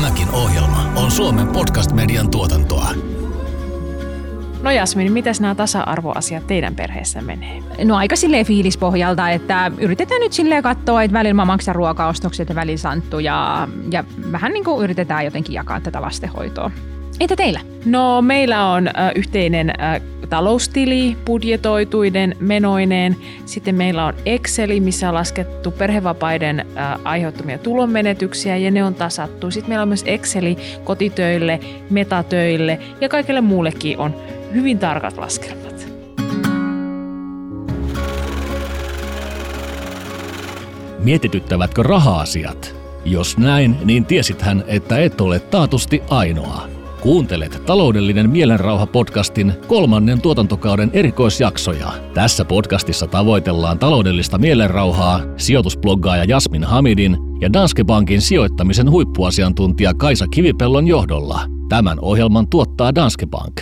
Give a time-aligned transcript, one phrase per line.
[0.00, 2.90] Tämäkin ohjelma on Suomen podcast-median tuotantoa.
[4.62, 7.62] No Jasmin, miten nämä tasa-arvoasiat teidän perheessä menee?
[7.84, 12.54] No aika silleen fiilispohjalta, että yritetään nyt silleen katsoa, että välillä mä maksan ruokaostokset ja
[12.54, 16.70] välillä santtu ja, ja vähän niin kuin yritetään jotenkin jakaa tätä lastenhoitoa.
[17.20, 17.60] Entä teillä?
[17.84, 23.16] No meillä on ö, yhteinen ö, taloustili budjetoituiden menoineen.
[23.46, 26.64] Sitten meillä on Exceli, missä on laskettu perhevapaiden ö,
[27.04, 29.50] aiheuttamia tulonmenetyksiä ja ne on tasattu.
[29.50, 34.14] Sitten meillä on myös Exceli kotitöille, metatöille ja kaikille muullekin on
[34.54, 35.86] hyvin tarkat laskelmat.
[40.98, 42.74] Mietityttävätkö raha-asiat?
[43.04, 46.79] Jos näin, niin tiesithän, että et ole taatusti ainoa.
[47.00, 51.92] Kuuntelet Taloudellinen mielenrauha-podcastin kolmannen tuotantokauden erikoisjaksoja.
[52.14, 60.86] Tässä podcastissa tavoitellaan taloudellista mielenrauhaa sijoitusbloggaaja Jasmin Hamidin ja Danske Bankin sijoittamisen huippuasiantuntija Kaisa Kivipellon
[60.86, 61.40] johdolla.
[61.68, 63.60] Tämän ohjelman tuottaa Danske Bank.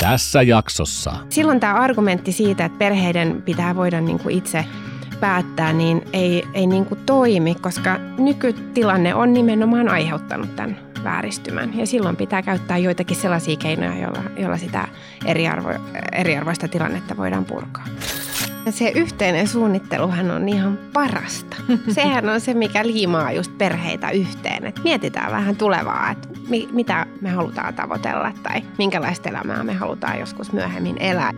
[0.00, 1.12] Tässä jaksossa.
[1.28, 4.64] Silloin tämä argumentti siitä, että perheiden pitää voida niin kuin itse
[5.20, 11.78] päättää, niin ei, ei niin kuin toimi, koska nykytilanne on nimenomaan aiheuttanut tämän vääristymän.
[11.78, 14.88] Ja silloin pitää käyttää joitakin sellaisia keinoja, joilla, joilla sitä
[15.26, 15.68] eriarvo,
[16.12, 17.84] eriarvoista tilannetta voidaan purkaa.
[18.70, 21.56] Se yhteinen suunnitteluhan on ihan parasta.
[21.94, 24.66] Sehän on se, mikä liimaa just perheitä yhteen.
[24.66, 30.18] Et mietitään vähän tulevaa, että mi- mitä me halutaan tavoitella tai minkälaista elämää me halutaan
[30.18, 31.32] joskus myöhemmin elää.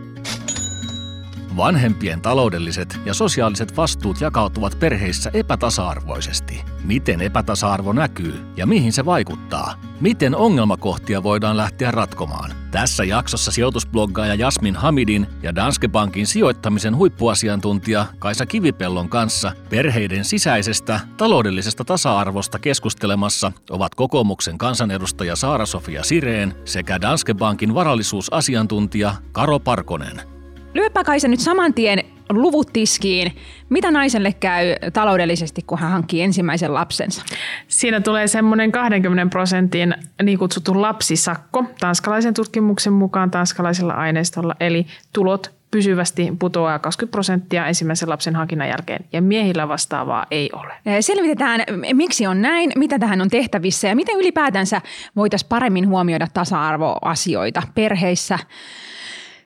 [1.57, 6.61] Vanhempien taloudelliset ja sosiaaliset vastuut jakautuvat perheissä epätasa-arvoisesti.
[6.83, 9.73] Miten epätasa-arvo näkyy ja mihin se vaikuttaa?
[10.01, 12.51] Miten ongelmakohtia voidaan lähteä ratkomaan?
[12.71, 20.99] Tässä jaksossa sijoitusbloggaaja Jasmin Hamidin ja Danske Bankin sijoittamisen huippuasiantuntija Kaisa Kivipellon kanssa perheiden sisäisestä
[21.17, 30.30] taloudellisesta tasa-arvosta keskustelemassa ovat kokoomuksen kansanedustaja Saara-Sofia Sireen sekä Danske Bankin varallisuusasiantuntija Karo Parkonen.
[30.73, 31.99] Lyöpä Kaisa nyt saman tien
[32.29, 33.31] luvut tiskiin.
[33.69, 37.23] Mitä naiselle käy taloudellisesti, kun hän hankkii ensimmäisen lapsensa?
[37.67, 45.51] Siinä tulee semmoinen 20 prosentin niin kutsuttu lapsisakko tanskalaisen tutkimuksen mukaan tanskalaisella aineistolla, eli tulot
[45.71, 51.01] pysyvästi putoaa 20 prosenttia ensimmäisen lapsen hankinnan jälkeen, ja miehillä vastaavaa ei ole.
[51.01, 54.81] Selvitetään, miksi on näin, mitä tähän on tehtävissä ja miten ylipäätänsä
[55.15, 58.39] voitaisiin paremmin huomioida tasa-arvoasioita perheissä.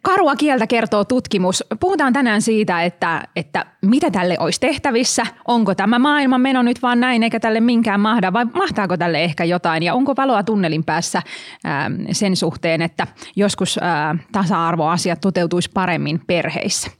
[0.05, 1.63] Karua kieltä kertoo tutkimus.
[1.79, 5.23] Puhutaan tänään siitä, että, että mitä tälle olisi tehtävissä.
[5.47, 9.43] Onko tämä maailman meno nyt vaan näin, eikä tälle minkään mahda, vai mahtaako tälle ehkä
[9.43, 9.83] jotain?
[9.83, 11.21] Ja onko valoa tunnelin päässä
[11.63, 16.91] ää, sen suhteen, että joskus ää, tasa-arvoasiat toteutuisi paremmin perheissä?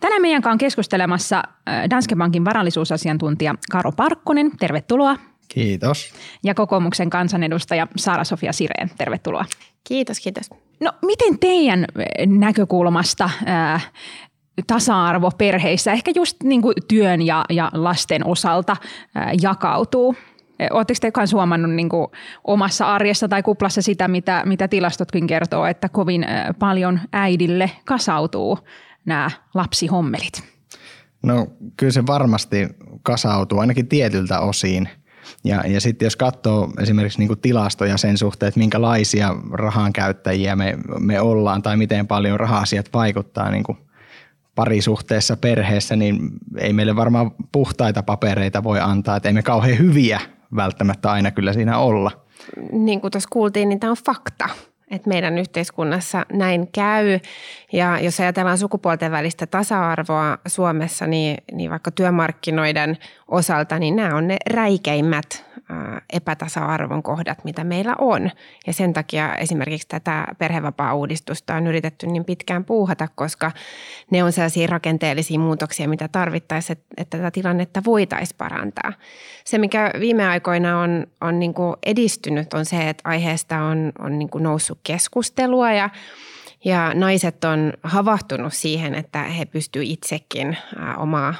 [0.00, 4.50] Tänään meidän kanssa keskustelemassa ää, Danske Bankin varallisuusasiantuntija Karo Parkkonen.
[4.58, 5.16] Tervetuloa.
[5.48, 6.12] Kiitos.
[6.44, 8.90] Ja kokoomuksen kansanedustaja Saara-Sofia Sireen.
[8.98, 9.44] Tervetuloa.
[9.88, 10.50] Kiitos, kiitos.
[10.80, 11.84] No miten teidän
[12.26, 13.80] näkökulmasta ää,
[14.66, 18.76] tasa-arvo perheissä, ehkä just niin kuin työn ja, ja lasten osalta
[19.14, 20.14] ää, jakautuu?
[20.70, 22.06] Oletteko te myös huomannut niin kuin
[22.44, 28.58] omassa arjessa tai kuplassa sitä, mitä, mitä tilastotkin kertoo, että kovin ää, paljon äidille kasautuu
[29.04, 30.42] nämä lapsihommelit?
[31.22, 31.46] No
[31.76, 32.68] kyllä se varmasti
[33.02, 34.88] kasautuu ainakin tietyltä osin–
[35.44, 40.78] ja, ja sitten jos katsoo esimerkiksi niin tilastoja sen suhteen, että minkälaisia rahan käyttäjiä me,
[40.98, 43.64] me ollaan tai miten paljon raha-asiat vaikuttaa niin
[44.54, 50.20] parisuhteessa, perheessä, niin ei meille varmaan puhtaita papereita voi antaa, että ei me kauhean hyviä
[50.56, 52.10] välttämättä aina kyllä siinä olla.
[52.72, 54.48] Niin kuin tuossa kuultiin, niin tämä on fakta
[54.90, 57.20] että meidän yhteiskunnassa näin käy.
[57.72, 64.28] Ja jos ajatellaan sukupuolten välistä tasa-arvoa Suomessa, niin, niin vaikka työmarkkinoiden osalta, niin nämä on
[64.28, 65.48] ne räikeimmät
[66.12, 68.30] epätasa-arvon kohdat, mitä meillä on.
[68.66, 73.52] Ja sen takia esimerkiksi tätä perhevapaa-uudistusta on yritetty niin pitkään puuhata, koska
[74.10, 78.92] ne on sellaisia rakenteellisia muutoksia, mitä tarvittaisiin, että tätä tilannetta voitaisiin parantaa.
[79.44, 84.18] Se, mikä viime aikoina on, on niin kuin edistynyt, on se, että aiheesta on, on
[84.18, 85.90] niin kuin noussut keskustelua ja
[86.64, 90.56] ja naiset on havahtunut siihen, että he pystyvät itsekin
[90.96, 91.34] omaa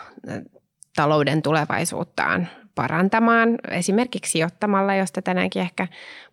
[0.99, 5.89] talouden tulevaisuuttaan parantamaan, esimerkiksi sijoittamalla, josta tänäänkin ehkä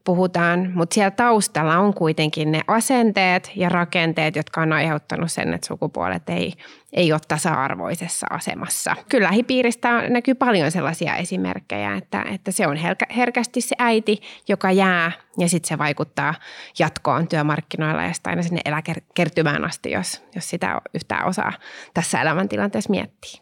[0.06, 5.68] puhutaan, mutta siellä taustalla on kuitenkin ne asenteet ja rakenteet, jotka on aiheuttanut sen, että
[5.68, 6.54] sukupuolet ei,
[6.94, 8.96] ei ole tasa-arvoisessa asemassa.
[9.10, 12.78] Kyllä lähipiiristä näkyy paljon sellaisia esimerkkejä, että, että se on
[13.16, 16.34] herkästi se äiti, joka jää ja sitten se vaikuttaa
[16.80, 21.52] jatkoon työmarkkinoilla ja aina sinne eläkertymään asti, jos, jos sitä yhtään osaa
[21.94, 23.42] tässä elämäntilanteessa miettiä.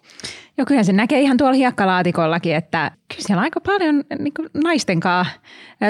[0.58, 4.34] Joo, kyllä se näkee ihan tuolla hiekkalaatikollakin, että Kyllä siellä aika paljon niin
[4.64, 5.34] naisten kanssa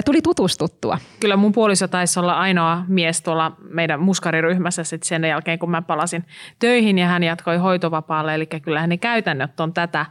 [0.05, 0.97] tuli tutustuttua.
[1.19, 5.81] Kyllä mun puoliso taisi olla ainoa mies tuolla meidän muskariryhmässä sit sen jälkeen, kun mä
[5.81, 6.25] palasin
[6.59, 8.35] töihin ja hän jatkoi hoitovapaalle.
[8.35, 10.05] Eli kyllähän ne käytännöt on tätä.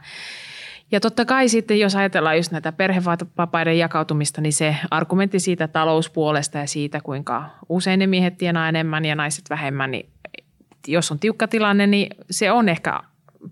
[0.91, 6.57] Ja totta kai sitten, jos ajatellaan just näitä perhevapaiden jakautumista, niin se argumentti siitä talouspuolesta
[6.57, 10.09] ja siitä, kuinka usein ne miehet tienaa enemmän ja naiset vähemmän, niin
[10.87, 12.99] jos on tiukka tilanne, niin se on ehkä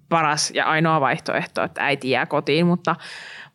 [0.10, 2.96] paras ja ainoa vaihtoehto, että äiti jää kotiin, mutta,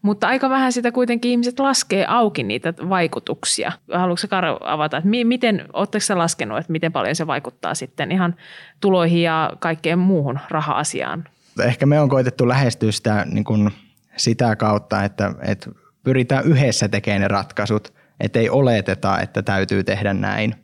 [0.02, 3.72] mutta aika vähän sitä kuitenkin ihmiset laskee auki niitä vaikutuksia.
[3.92, 8.34] Haluatko Karo avata, että miten, oletteko sä laskenut, että miten paljon se vaikuttaa sitten ihan
[8.80, 11.24] tuloihin ja kaikkeen muuhun raha-asiaan?
[11.64, 13.70] Ehkä me on koitettu lähestyä sitä, niin kuin
[14.16, 15.70] sitä kautta, että, että
[16.04, 20.54] pyritään yhdessä tekemään ne ratkaisut, että ei oleteta, että täytyy tehdä näin,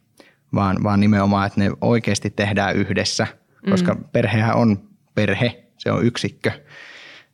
[0.55, 3.27] vaan, vaan nimenomaan, että ne oikeasti tehdään yhdessä,
[3.71, 4.05] koska mm.
[4.13, 6.51] perhehän on perhe, se on yksikkö.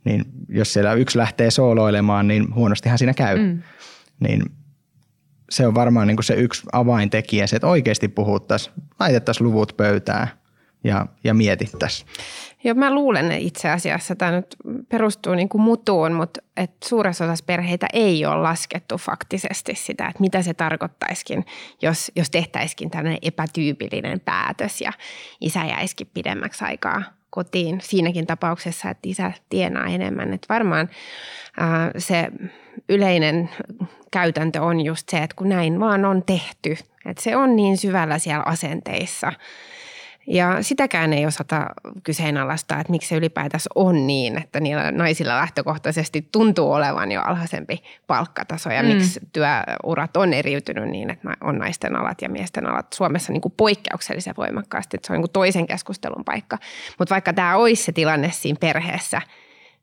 [0.04, 3.38] Niin jos siellä yksi lähtee sooloilemaan, niin huonostihan siinä käy.
[3.38, 3.62] Mm.
[4.20, 4.42] Niin
[5.50, 10.28] se on varmaan niin kuin se yksi avaintekijä, se, että oikeasti puhuttaisiin, laitettaisiin luvut pöytään
[10.84, 12.08] ja, ja mietittäisiin.
[12.64, 14.56] Joo, mä luulen itse asiassa, tämä nyt
[14.88, 20.20] perustuu niin kuin mutuun, mutta että suuressa osassa perheitä ei ole laskettu faktisesti sitä, että
[20.20, 21.44] mitä se tarkoittaisikin,
[21.82, 24.92] jos, jos tehtäisikin tällainen epätyypillinen päätös ja
[25.40, 30.32] isä jäisikin pidemmäksi aikaa kotiin siinäkin tapauksessa, että isä tienaa enemmän.
[30.32, 30.88] Että varmaan
[31.58, 32.28] ää, se
[32.88, 33.50] yleinen
[34.10, 36.76] käytäntö on just se, että kun näin vaan on tehty,
[37.06, 39.32] että se on niin syvällä siellä asenteissa–
[40.30, 41.66] ja sitäkään ei osata
[42.02, 47.82] kyseenalaistaa, että miksi se ylipäätänsä on niin, että niillä naisilla lähtökohtaisesti tuntuu olevan jo alhaisempi
[48.06, 48.88] palkkataso ja mm.
[48.88, 53.54] miksi työurat on eriytynyt niin, että on naisten alat ja miesten alat Suomessa niin kuin
[53.56, 56.58] poikkeuksellisen voimakkaasti, että se on niin kuin toisen keskustelun paikka.
[56.98, 59.22] Mutta vaikka tämä olisi se tilanne siinä perheessä,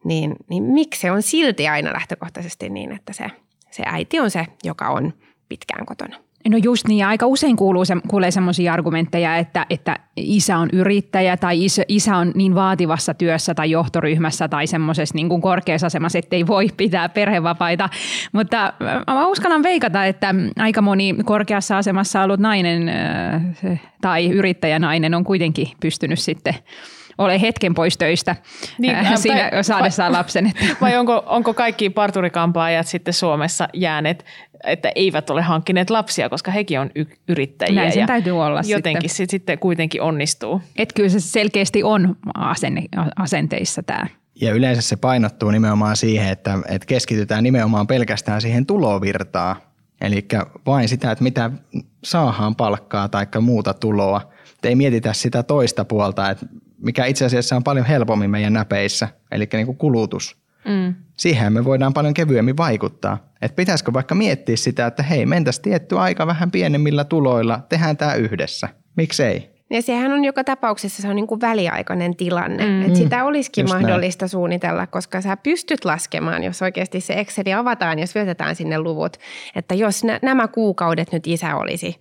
[0.03, 3.25] niin, niin miksi se on silti aina lähtökohtaisesti niin, että se,
[3.71, 5.13] se äiti on se, joka on
[5.49, 6.17] pitkään kotona?
[6.49, 10.69] No just niin, ja aika usein kuuluu se, kuulee semmoisia argumentteja, että, että isä on
[10.73, 15.87] yrittäjä tai isä, isä on niin vaativassa työssä tai johtoryhmässä tai semmoisessa niin kuin korkeassa
[15.87, 17.89] asemassa, ettei voi pitää perhevapaita.
[18.31, 18.73] Mutta
[19.07, 22.91] mä uskallan veikata, että aika moni korkeassa asemassa ollut nainen
[24.01, 26.53] tai yrittäjänainen on kuitenkin pystynyt sitten
[27.17, 28.35] ole hetken pois töistä
[28.79, 30.51] niin, äh, siinä tai, saadessaan vai, lapsen.
[30.81, 34.25] Vai onko, onko kaikki parturikampaajat sitten Suomessa jääneet,
[34.63, 37.81] että eivät ole hankkineet lapsia, koska hekin on y- yrittäjiä.
[37.81, 39.29] Näin sen täytyy olla Jotenkin sitten.
[39.29, 40.61] sitten kuitenkin onnistuu.
[40.75, 42.83] Et kyllä se selkeästi on asenne,
[43.15, 44.07] asenteissa tämä.
[44.41, 49.55] Ja yleensä se painottuu nimenomaan siihen, että, että keskitytään nimenomaan pelkästään siihen tulovirtaan.
[50.01, 50.25] Eli
[50.65, 51.51] vain sitä, että mitä
[52.03, 54.31] saahan palkkaa tai muuta tuloa.
[54.55, 56.45] Et ei mietitä sitä toista puolta, että
[56.85, 60.37] mikä itse asiassa on paljon helpommin meidän näpeissä, eli niin kuin kulutus.
[60.65, 60.95] Mm.
[61.17, 63.17] Siihen me voidaan paljon kevyemmin vaikuttaa.
[63.41, 68.13] Että pitäisikö vaikka miettiä sitä, että hei, mentäisiin tietty aika vähän pienemmillä tuloilla, tehdään tämä
[68.13, 68.69] yhdessä.
[68.97, 69.55] Miksei?
[69.69, 72.65] Ja sehän on joka tapauksessa se on niin kuin väliaikainen tilanne.
[72.65, 72.81] Mm.
[72.81, 74.29] Että sitä olisikin Just mahdollista näin.
[74.29, 79.17] suunnitella, koska sä pystyt laskemaan, jos oikeasti se Exceli avataan ja syötetään sinne luvut.
[79.55, 81.95] Että jos nämä kuukaudet nyt isä olisi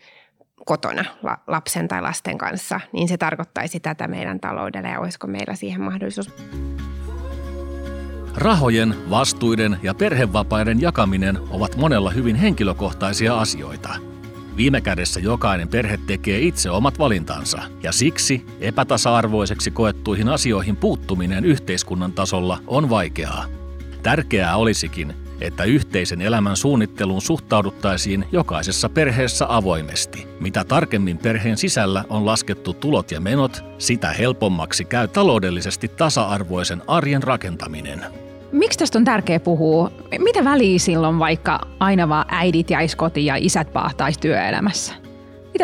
[0.65, 1.05] kotona
[1.47, 6.31] lapsen tai lasten kanssa, niin se tarkoittaisi tätä meidän taloudelle ja olisiko meillä siihen mahdollisuus.
[8.35, 13.95] Rahojen, vastuiden ja perhevapaiden jakaminen ovat monella hyvin henkilökohtaisia asioita.
[14.57, 22.13] Viime kädessä jokainen perhe tekee itse omat valintansa, ja siksi epätasa-arvoiseksi koettuihin asioihin puuttuminen yhteiskunnan
[22.13, 23.45] tasolla on vaikeaa.
[24.03, 30.29] Tärkeää olisikin, että yhteisen elämän suunnitteluun suhtauduttaisiin jokaisessa perheessä avoimesti.
[30.41, 37.23] Mitä tarkemmin perheen sisällä on laskettu tulot ja menot, sitä helpommaksi käy taloudellisesti tasa-arvoisen arjen
[37.23, 38.05] rakentaminen.
[38.53, 39.91] Miksi tästä on tärkeää puhua?
[40.19, 44.95] Mitä väliä silloin vaikka aina vaan äidit jäis kotiin ja isät pahtaisi työelämässä?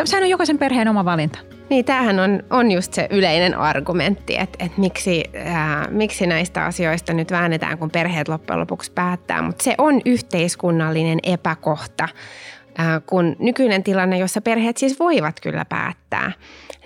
[0.05, 1.39] Sehän on jokaisen perheen oma valinta.
[1.71, 7.13] Niin, tämähän on, on just se yleinen argumentti, että, että miksi, ää, miksi näistä asioista
[7.13, 9.41] nyt väännetään, kun perheet loppujen lopuksi päättää.
[9.41, 12.07] Mutta se on yhteiskunnallinen epäkohta,
[12.77, 16.31] ää, kun nykyinen tilanne, jossa perheet siis voivat kyllä päättää,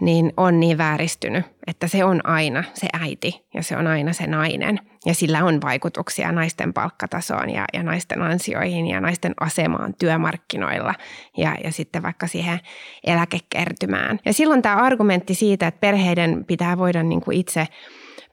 [0.01, 4.27] niin on niin vääristynyt, että se on aina se äiti ja se on aina se
[4.27, 4.79] nainen.
[5.05, 10.93] Ja sillä on vaikutuksia naisten palkkatasoon ja, ja naisten ansioihin ja naisten asemaan työmarkkinoilla
[11.37, 12.59] ja, ja sitten vaikka siihen
[13.03, 14.19] eläkekertymään.
[14.25, 17.67] Ja silloin tämä argumentti siitä, että perheiden pitää voida niin kuin itse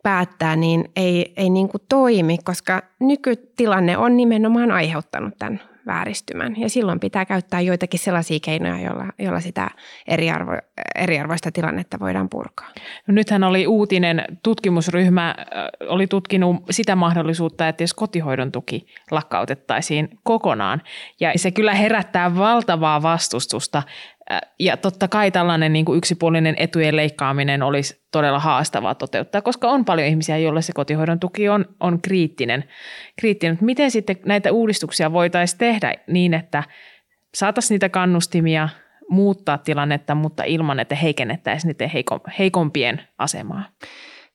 [0.02, 6.60] päättää, niin ei, ei niin kuin toimi, koska nykytilanne on nimenomaan aiheuttanut tämän vääristymän.
[6.60, 9.70] Ja silloin pitää käyttää joitakin sellaisia keinoja, joilla, joilla sitä
[10.08, 10.52] eriarvo,
[10.94, 12.68] eriarvoista tilannetta voidaan purkaa.
[13.06, 15.34] No nythän oli uutinen, tutkimusryhmä
[15.88, 20.82] oli tutkinut sitä mahdollisuutta, että jos kotihoidon tuki lakkautettaisiin kokonaan.
[21.20, 23.82] Ja se kyllä herättää valtavaa vastustusta
[24.58, 29.84] ja totta kai tällainen niin kuin yksipuolinen etujen leikkaaminen olisi todella haastavaa toteuttaa, koska on
[29.84, 32.64] paljon ihmisiä, joille se kotihoidon tuki on, on kriittinen.
[33.20, 33.58] kriittinen.
[33.60, 36.62] Miten sitten näitä uudistuksia voitaisiin tehdä niin, että
[37.34, 38.68] saataisiin niitä kannustimia
[39.08, 41.90] muuttaa tilannetta, mutta ilman, että heikennettäisiin niiden
[42.38, 43.64] heikompien asemaa?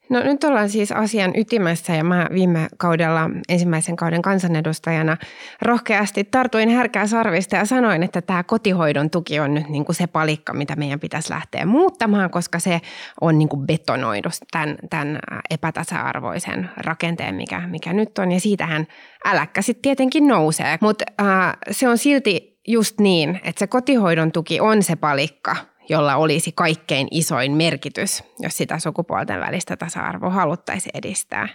[0.09, 5.17] No nyt ollaan siis asian ytimessä ja mä viime kaudella ensimmäisen kauden kansanedustajana
[5.61, 10.07] rohkeasti tartuin härkää sarvista ja sanoin, että tämä kotihoidon tuki on nyt niin kuin se
[10.07, 12.81] palikka, mitä meidän pitäisi lähteä muuttamaan, koska se
[13.21, 18.31] on niin kuin betonoidu tämän, tämän epätasa-arvoisen rakenteen, mikä, mikä nyt on.
[18.31, 18.87] Ja siitähän
[19.25, 24.59] äläkkä sitten tietenkin nousee, mutta äh, se on silti just niin, että se kotihoidon tuki
[24.59, 25.55] on se palikka,
[25.89, 31.47] jolla olisi kaikkein isoin merkitys, jos sitä sukupuolten välistä tasa-arvoa haluttaisiin edistää.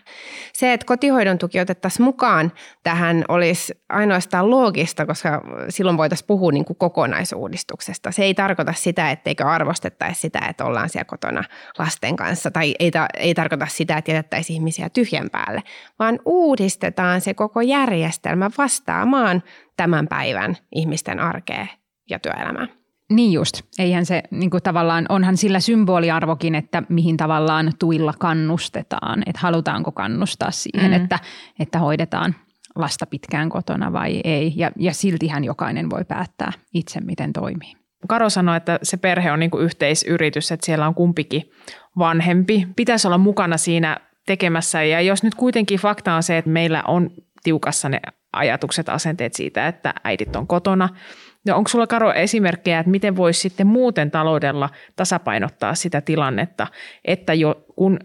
[0.53, 6.65] Se, että kotihoidon tuki otettaisiin mukaan tähän olisi ainoastaan loogista, koska silloin voitaisiin puhua niin
[6.65, 8.13] kuin kokonaisuudistuksesta.
[8.13, 11.45] Se ei tarkoita sitä, etteikö arvostettaisi sitä, että ollaan siellä kotona
[11.79, 15.63] lasten kanssa, tai ei, ta- ei tarkoita sitä, että jätettäisiin ihmisiä tyhjän päälle,
[15.99, 19.43] vaan uudistetaan se koko järjestelmä vastaamaan
[19.77, 21.67] tämän päivän ihmisten arkea
[22.11, 22.82] ja työelämää.
[23.15, 23.63] Niin just.
[23.79, 29.23] Eihän se niin kuin tavallaan, onhan sillä symboliarvokin, että mihin tavallaan tuilla kannustetaan.
[29.27, 30.97] Että halutaanko kannustaa siihen, mm.
[30.97, 31.19] että,
[31.59, 32.35] että hoidetaan
[32.77, 34.53] lasta pitkään kotona vai ei.
[34.57, 37.73] Ja, ja siltihän jokainen voi päättää itse, miten toimii.
[38.09, 41.51] Karo sanoi, että se perhe on niin kuin yhteisyritys, että siellä on kumpikin
[41.99, 42.69] vanhempi.
[42.77, 44.83] Pitäisi olla mukana siinä tekemässä.
[44.83, 47.11] Ja jos nyt kuitenkin fakta on se, että meillä on
[47.43, 48.01] tiukassa ne
[48.33, 50.89] ajatukset, asenteet siitä, että äidit on kotona–
[51.47, 56.67] No onko sulla Karo esimerkkejä, että miten voisi sitten muuten taloudella tasapainottaa sitä tilannetta,
[57.05, 57.99] että jo kun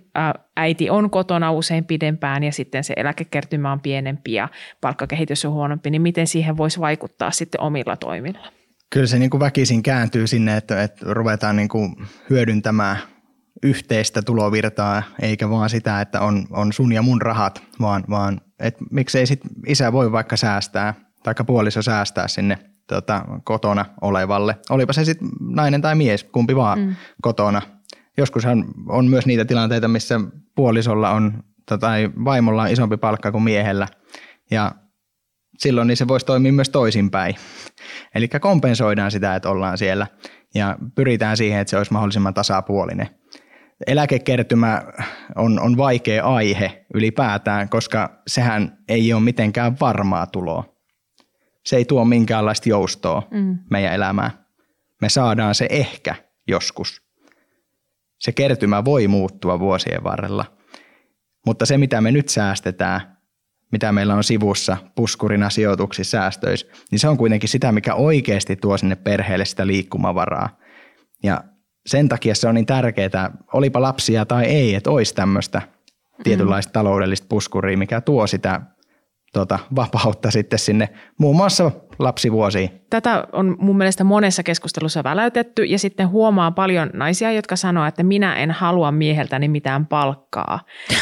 [0.58, 4.48] äiti on kotona usein pidempään ja sitten se eläkekertymä on pienempi ja
[4.82, 8.52] palkkakehitys on huonompi, niin miten siihen voisi vaikuttaa sitten omilla toimilla?
[8.90, 11.96] Kyllä se niin kuin väkisin kääntyy sinne, että, että ruvetaan niin kuin
[12.30, 12.98] hyödyntämään
[13.64, 18.86] yhteistä tulovirtaa, eikä vaan sitä, että on, on sun ja mun rahat, vaan, vaan että
[18.92, 24.58] miksei sit isä voi vaikka säästää, tai puoliso säästää sinne tota, kotona olevalle.
[24.70, 26.96] Olipa se sitten nainen tai mies, kumpi vaan mm.
[27.22, 27.62] kotona.
[28.18, 30.20] Joskushan on myös niitä tilanteita, missä
[30.56, 31.44] puolisolla on
[31.80, 33.88] tai vaimolla on isompi palkka kuin miehellä.
[34.52, 34.72] Ja
[35.58, 37.36] silloin niin se voisi toimia myös toisinpäin.
[38.16, 40.08] Eli kompensoidaan sitä, että ollaan siellä
[40.56, 43.10] ja pyritään siihen, että se olisi mahdollisimman tasapuolinen.
[43.88, 44.82] Eläkekertymä
[45.36, 50.77] on, on vaikea aihe ylipäätään, koska sehän ei ole mitenkään varmaa tuloa
[51.68, 53.58] se ei tuo minkäänlaista joustoa mm.
[53.70, 54.32] meidän elämään.
[55.02, 56.16] Me saadaan se ehkä
[56.48, 57.02] joskus.
[58.20, 60.46] Se kertymä voi muuttua vuosien varrella.
[61.46, 63.18] Mutta se, mitä me nyt säästetään,
[63.72, 68.78] mitä meillä on sivussa puskurina sijoituksissa säästöissä, niin se on kuitenkin sitä, mikä oikeasti tuo
[68.78, 70.58] sinne perheelle sitä liikkumavaraa.
[71.24, 71.44] Ja
[71.86, 75.62] sen takia se on niin tärkeää, olipa lapsia tai ei, että olisi tämmöistä
[76.24, 78.62] tietynlaista taloudellista puskuria, mikä tuo sitä
[79.34, 82.70] tuota, vapautta sitten sinne muun muassa lapsivuosiin.
[82.90, 88.04] Tätä on mun mielestä monessa keskustelussa väläytetty ja sitten huomaa paljon naisia, jotka sanoo, että
[88.04, 90.60] minä en halua mieheltäni mitään palkkaa.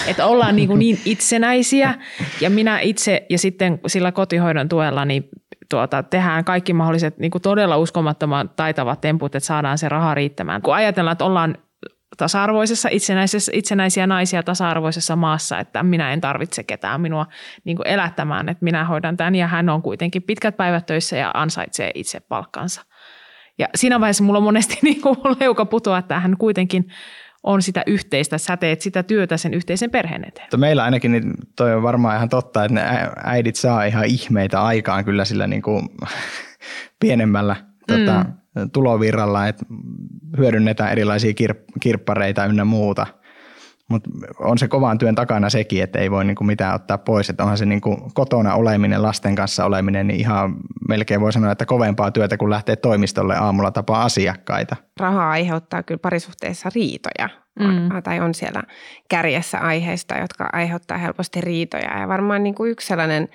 [0.08, 1.94] Että ollaan niin, kuin niin itsenäisiä
[2.42, 5.30] ja minä itse ja sitten sillä kotihoidon tuella niin
[5.70, 10.62] tuota, tehdään kaikki mahdolliset niin kuin todella uskomattoman taitavat temput, että saadaan se raha riittämään.
[10.62, 11.58] Kun ajatellaan, että ollaan
[12.18, 17.26] tasa-arvoisessa, itsenäisessä, itsenäisiä naisia tasa-arvoisessa maassa, että minä en tarvitse ketään minua
[17.64, 21.32] niin kuin elättämään, että minä hoidan tämän ja hän on kuitenkin pitkät päivät töissä ja
[21.34, 22.82] ansaitsee itse palkkansa.
[23.58, 26.88] Ja siinä vaiheessa mulla on monesti niin kuin leuka putoa, että hän kuitenkin
[27.44, 30.48] on sitä yhteistä, sä teet sitä työtä sen yhteisen perheen eteen.
[30.58, 32.82] Meillä ainakin niin toi on varmaan ihan totta, että ne
[33.24, 35.90] äidit saa ihan ihmeitä aikaan kyllä sillä niin kuin
[37.02, 37.56] pienemmällä
[37.88, 39.66] tota, mm tulovirralla, että
[40.38, 43.08] hyödynnetään erilaisia kir- kirppareita ynnä muuta.
[43.90, 44.10] Mutta
[44.40, 47.30] on se kovan työn takana sekin, että ei voi niinku mitään ottaa pois.
[47.30, 50.56] Että onhan se niinku kotona oleminen, lasten kanssa oleminen, niin ihan
[50.90, 54.76] melkein voi sanoa, että kovempaa työtä kuin lähtee toimistolle aamulla tapaa asiakkaita.
[55.00, 57.30] Rahaa aiheuttaa kyllä parisuhteessa riitoja.
[57.60, 58.04] Mm.
[58.04, 58.64] Tai on siellä
[59.10, 62.00] kärjessä aiheista, jotka aiheuttaa helposti riitoja.
[62.00, 63.30] Ja varmaan niinku yksi sellainen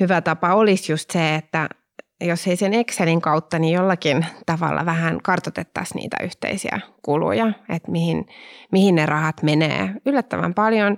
[0.00, 1.68] hyvä tapa olisi just se, että
[2.22, 8.26] jos ei sen Excelin kautta, niin jollakin tavalla vähän kartotettaisiin niitä yhteisiä kuluja, että mihin,
[8.72, 9.90] mihin ne rahat menee.
[10.06, 10.96] Yllättävän paljon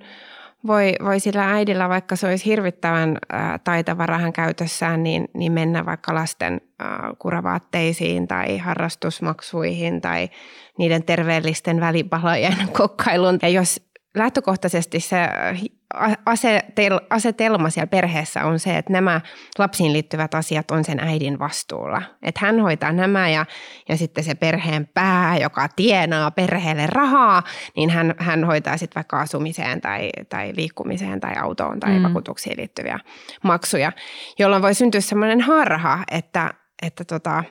[0.66, 5.86] voi, voi sillä äidillä, vaikka se olisi hirvittävän ää, taitava rahan käytössään, niin, niin mennä
[5.86, 10.28] vaikka lasten ää, kuravaatteisiin tai harrastusmaksuihin tai
[10.78, 13.38] niiden terveellisten välipalojen kokkailuun.
[13.42, 13.80] Ja jos
[14.14, 15.28] lähtökohtaisesti se
[16.26, 19.20] asetel, asetelma siellä perheessä on se, että nämä
[19.58, 22.02] lapsiin liittyvät asiat on sen äidin vastuulla.
[22.22, 23.46] Että hän hoitaa nämä ja,
[23.88, 27.42] ja sitten se perheen pää, joka tienaa perheelle rahaa,
[27.76, 32.02] niin hän, hän hoitaa sitten vaikka asumiseen tai, tai liikkumiseen tai autoon tai mm.
[32.02, 32.98] vakuutuksiin liittyviä
[33.42, 33.92] maksuja,
[34.38, 37.44] jolloin voi syntyä sellainen harha, että, että tota,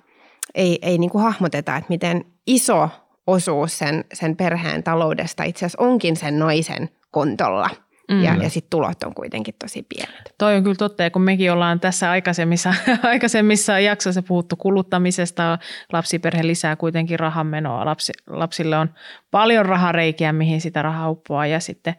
[0.55, 2.89] ei, ei niin kuin hahmoteta, että miten iso
[3.27, 7.69] osuus sen, sen perheen taloudesta itse asiassa onkin sen naisen kontolla.
[8.11, 8.23] Mm.
[8.23, 10.33] Ja, ja sitten tulot on kuitenkin tosi pienet.
[10.37, 15.57] Toi on kyllä totta, ja kun mekin ollaan tässä aikaisemmissa, aikaisemmissa jaksoissa puhuttu kuluttamisesta,
[15.93, 17.85] lapsiperhe lisää kuitenkin rahanmenoa.
[17.85, 18.89] Lapsi, lapsille on
[19.31, 21.95] paljon rahareikiä, mihin sitä rahaa uppoaa, ja sitten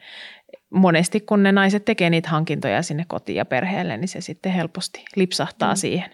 [0.70, 5.04] monesti kun ne naiset tekee niitä hankintoja sinne kotiin ja perheelle, niin se sitten helposti
[5.16, 5.76] lipsahtaa mm.
[5.76, 6.10] siihen.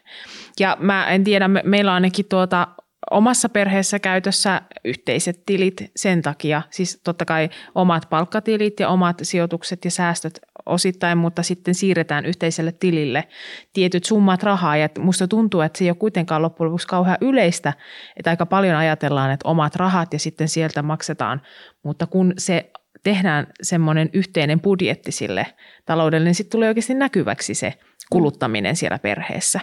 [0.61, 2.69] Ja mä en tiedä, me, meillä on ainakin tuota
[3.11, 9.85] omassa perheessä käytössä yhteiset tilit sen takia, siis totta kai omat palkkatilit ja omat sijoitukset
[9.85, 13.29] ja säästöt osittain, mutta sitten siirretään yhteiselle tilille
[13.73, 14.77] tietyt summat rahaa.
[14.77, 17.73] Ja musta tuntuu, että se ei ole kuitenkaan loppujen lopuksi kauhean yleistä,
[18.17, 21.43] että aika paljon ajatellaan, että omat rahat ja sitten sieltä maksetaan,
[21.83, 22.71] mutta kun se
[23.03, 25.47] tehdään semmoinen yhteinen budjetti sille
[25.87, 27.75] taloudelle, niin sitten tulee oikeasti näkyväksi se–
[28.11, 29.61] kuluttaminen siellä perheessä.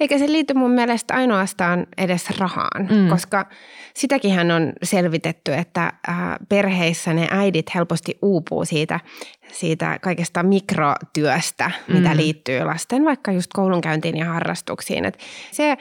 [0.00, 3.08] Eikä se liity mun mielestä ainoastaan edes rahaan, mm.
[3.08, 3.46] koska
[3.94, 6.16] sitäkin on selvitetty, että äh,
[6.48, 9.00] perheissä ne äidit helposti uupuu siitä,
[9.52, 11.96] siitä kaikesta mikrotyöstä, mm.
[11.96, 15.04] mitä liittyy lasten vaikka just koulunkäyntiin ja harrastuksiin.
[15.04, 15.18] Et
[15.50, 15.76] se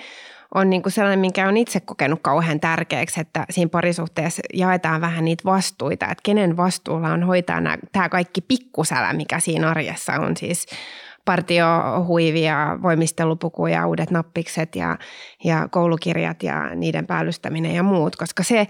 [0.56, 5.26] on niin kuin sellainen, minkä on itse kokenut kauhean tärkeäksi, että siinä parisuhteessa jaetaan vähän
[5.26, 10.38] niitä vastuita, että kenen vastuulla on hoitaa nämä, tämä kaikki pikkusälä, mikä siinä arjessa on
[10.38, 10.66] siis
[11.26, 14.98] partiohuivia, voimistelupukuja, uudet nappikset ja,
[15.44, 18.68] ja koulukirjat ja niiden päällystäminen ja muut, koska se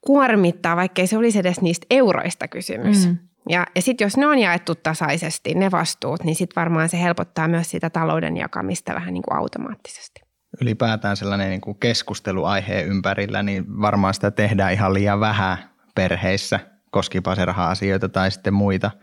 [0.00, 3.06] kuormittaa, vaikkei se olisi edes niistä euroista kysymys.
[3.06, 3.18] Mm.
[3.48, 7.48] Ja, ja sitten jos ne on jaettu tasaisesti, ne vastuut, niin sitten varmaan se helpottaa
[7.48, 10.20] myös sitä talouden jakamista vähän niin kuin automaattisesti.
[10.60, 15.58] Ylipäätään sellainen niin kuin keskusteluaiheen ympärillä, niin varmaan sitä tehdään ihan liian vähän
[15.94, 18.90] perheissä, koskipa se raha-asioita tai sitten muita–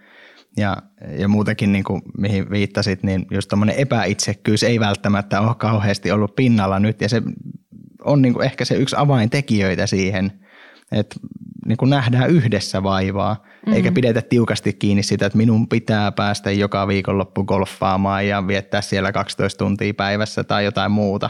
[0.58, 0.78] ja,
[1.18, 6.36] ja muutenkin, niin kuin, mihin viittasit, niin just tuommoinen epäitsekkyys ei välttämättä ole kauheasti ollut
[6.36, 7.02] pinnalla nyt.
[7.02, 7.22] Ja se
[8.06, 10.32] on niin kuin ehkä se yksi avaintekijöitä siihen,
[10.92, 11.16] että
[11.66, 13.74] niin kuin nähdään yhdessä vaivaa, mm-hmm.
[13.74, 19.12] eikä pidetä tiukasti kiinni sitä, että minun pitää päästä joka viikonloppu golfaamaan ja viettää siellä
[19.12, 21.30] 12 tuntia päivässä tai jotain muuta.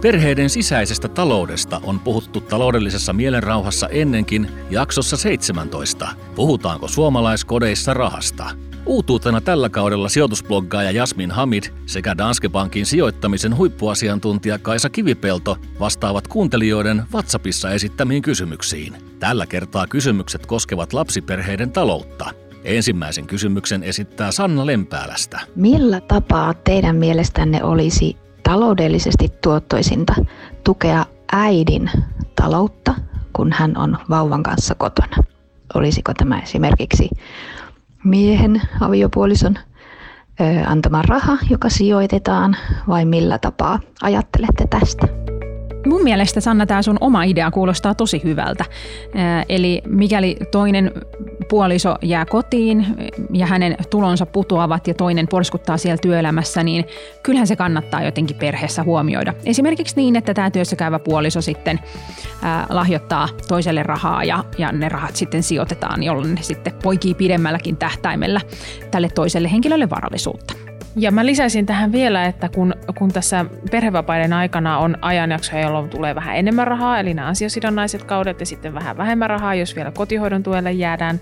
[0.00, 6.08] Perheiden sisäisestä taloudesta on puhuttu taloudellisessa mielenrauhassa ennenkin jaksossa 17.
[6.34, 8.50] Puhutaanko suomalaiskodeissa rahasta?
[8.86, 17.02] Uutuutena tällä kaudella sijoitusbloggaaja Jasmin Hamid sekä Danske Bankin sijoittamisen huippuasiantuntija Kaisa Kivipelto vastaavat kuuntelijoiden
[17.12, 18.96] WhatsAppissa esittämiin kysymyksiin.
[19.18, 22.30] Tällä kertaa kysymykset koskevat lapsiperheiden taloutta.
[22.64, 25.40] Ensimmäisen kysymyksen esittää Sanna Lempäälästä.
[25.56, 28.16] Millä tapaa teidän mielestänne olisi
[28.48, 30.14] taloudellisesti tuottoisinta
[30.64, 31.90] tukea äidin
[32.36, 32.94] taloutta,
[33.32, 35.16] kun hän on vauvan kanssa kotona.
[35.74, 37.10] Olisiko tämä esimerkiksi
[38.04, 39.58] miehen aviopuolison
[40.66, 42.56] antama raha, joka sijoitetaan,
[42.88, 45.08] vai millä tapaa ajattelette tästä?
[45.86, 48.64] Mun mielestä Sanna, tämä sun oma idea kuulostaa tosi hyvältä.
[49.48, 50.92] Eli mikäli toinen
[51.48, 52.86] puoliso jää kotiin
[53.32, 56.84] ja hänen tulonsa putoavat ja toinen porskuttaa siellä työelämässä, niin
[57.22, 59.34] kyllähän se kannattaa jotenkin perheessä huomioida.
[59.44, 61.80] Esimerkiksi niin, että tämä työssä käyvä puoliso sitten
[62.68, 68.40] lahjoittaa toiselle rahaa ja, ja ne rahat sitten sijoitetaan, jolloin ne sitten poikii pidemmälläkin tähtäimellä
[68.90, 70.67] tälle toiselle henkilölle varallisuutta.
[71.00, 76.14] Ja mä lisäisin tähän vielä, että kun, kun tässä perhevapaiden aikana on ajanjaksoja, jolloin tulee
[76.14, 80.42] vähän enemmän rahaa, eli nämä ansiosidonnaiset kaudet ja sitten vähän vähemmän rahaa, jos vielä kotihoidon
[80.42, 81.20] tuelle jäädään,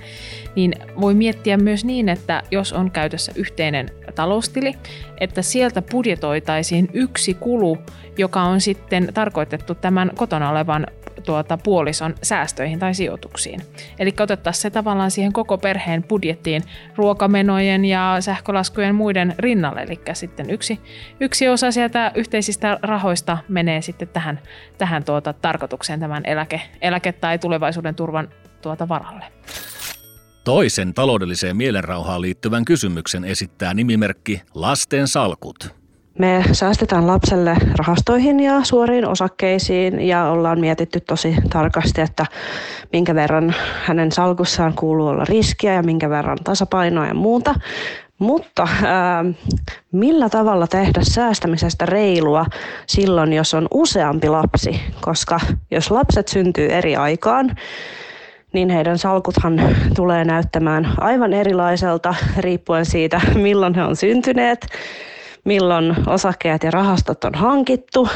[0.54, 4.74] niin voi miettiä myös niin, että jos on käytössä yhteinen taloustili,
[5.20, 7.78] että sieltä budjetoitaisiin yksi kulu,
[8.18, 10.86] joka on sitten tarkoitettu tämän kotona olevan
[11.26, 13.60] tuota, puolison säästöihin tai sijoituksiin.
[13.98, 16.62] Eli otettaisiin se tavallaan siihen koko perheen budjettiin
[16.96, 19.82] ruokamenojen ja sähkölaskujen muiden rinnalle.
[19.82, 20.80] Eli sitten yksi,
[21.20, 24.40] yksi osa sieltä yhteisistä rahoista menee sitten tähän,
[24.78, 28.28] tähän tuota, tarkoitukseen tämän eläke, eläke- tai tulevaisuuden turvan
[28.62, 29.24] tuota varalle.
[30.44, 35.85] Toisen taloudelliseen mielenrauhaan liittyvän kysymyksen esittää nimimerkki Lasten salkut.
[36.18, 42.26] Me säästetään lapselle rahastoihin ja suoriin osakkeisiin ja ollaan mietitty tosi tarkasti, että
[42.92, 47.54] minkä verran hänen salkussaan kuuluu olla riskiä ja minkä verran tasapainoa ja muuta.
[48.18, 49.24] Mutta ää,
[49.92, 52.46] millä tavalla tehdä säästämisestä reilua
[52.86, 54.80] silloin, jos on useampi lapsi?
[55.00, 57.56] Koska jos lapset syntyy eri aikaan,
[58.52, 59.60] niin heidän salkuthan
[59.96, 64.66] tulee näyttämään aivan erilaiselta riippuen siitä, milloin he on syntyneet
[65.46, 68.08] milloin osakkeet ja rahastot on hankittu.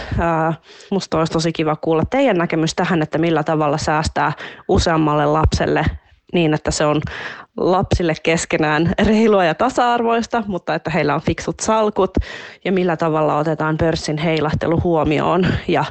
[0.90, 4.32] Musta olisi tosi kiva kuulla teidän näkemys tähän, että millä tavalla säästää
[4.68, 5.84] useammalle lapselle
[6.32, 7.00] niin, että se on
[7.56, 12.10] lapsille keskenään reilua ja tasa-arvoista, mutta että heillä on fiksut salkut
[12.64, 15.84] ja millä tavalla otetaan pörssin heilahtelu huomioon ja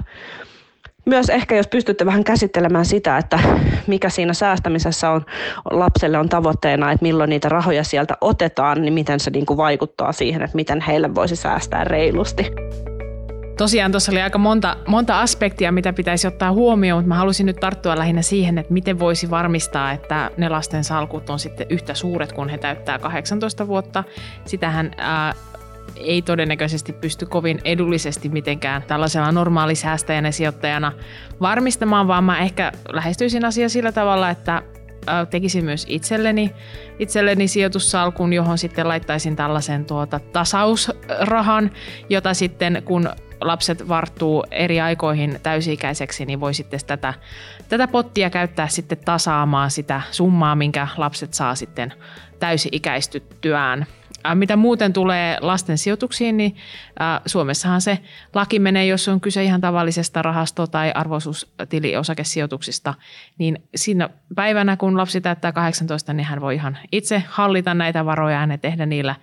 [1.05, 3.39] myös ehkä jos pystytte vähän käsittelemään sitä, että
[3.87, 5.25] mikä siinä säästämisessä on
[5.71, 10.11] lapselle on tavoitteena, että milloin niitä rahoja sieltä otetaan, niin miten se niin kuin vaikuttaa
[10.11, 12.51] siihen, että miten heille voisi säästää reilusti.
[13.59, 17.55] Tosiaan tuossa oli aika monta, monta aspektia, mitä pitäisi ottaa huomioon, mutta mä halusin nyt
[17.59, 22.31] tarttua lähinnä siihen, että miten voisi varmistaa, että ne lasten salkut on sitten yhtä suuret,
[22.31, 24.03] kun he täyttää 18 vuotta.
[24.45, 25.33] Sitähän ää,
[25.95, 30.91] ei todennäköisesti pysty kovin edullisesti mitenkään tällaisella normaalisäästäjänä sijoittajana
[31.41, 34.61] varmistamaan, vaan mä ehkä lähestyisin asiaa sillä tavalla, että
[35.29, 36.51] tekisin myös itselleni,
[36.99, 41.71] itselleni sijoitussalkun, johon sitten laittaisin tällaisen tuota tasausrahan,
[42.09, 43.09] jota sitten kun
[43.41, 47.13] lapset varttuu eri aikoihin täysi-ikäiseksi, niin voi sitten tätä,
[47.69, 51.93] tätä pottia käyttää sitten tasaamaan sitä summaa, minkä lapset saa sitten
[52.39, 53.85] täysi-ikäistyttyään.
[54.33, 56.55] Mitä muuten tulee lasten sijoituksiin, niin
[57.25, 57.99] Suomessahan se
[58.35, 62.93] laki menee, jos on kyse ihan tavallisesta rahasto- tai arvoisuustiliosakesijoituksista,
[63.37, 68.47] niin siinä päivänä, kun lapsi täyttää 18, niin hän voi ihan itse hallita näitä varoja
[68.51, 69.15] ja tehdä niillä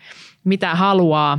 [0.45, 1.39] mitä haluaa.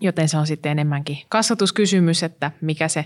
[0.00, 3.04] Joten se on sitten enemmänkin kasvatuskysymys, että mikä se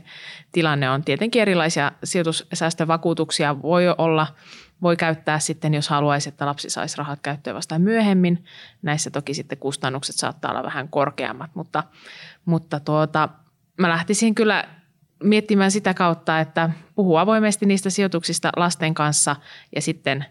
[0.53, 1.05] tilanne on.
[1.05, 4.27] Tietenkin erilaisia sijoitussäästövakuutuksia voi olla–
[4.85, 8.45] voi käyttää sitten, jos haluaisi, että lapsi saisi rahat käyttöön vasta myöhemmin.
[8.83, 11.83] Näissä toki sitten kustannukset saattaa olla vähän korkeammat, mutta,
[12.45, 13.29] mutta tuota,
[13.79, 14.65] mä lähtisin kyllä
[15.23, 19.37] miettimään sitä kautta, että puhuu avoimesti niistä sijoituksista lasten kanssa
[19.75, 20.25] ja sitten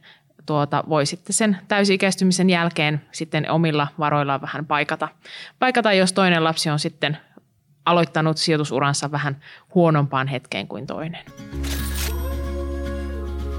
[0.45, 5.07] tuota, voi sitten sen täysi-ikäistymisen jälkeen sitten omilla varoillaan vähän paikata.
[5.59, 7.17] Paikata, jos toinen lapsi on sitten
[7.85, 9.37] aloittanut sijoitusuransa vähän
[9.75, 11.25] huonompaan hetkeen kuin toinen.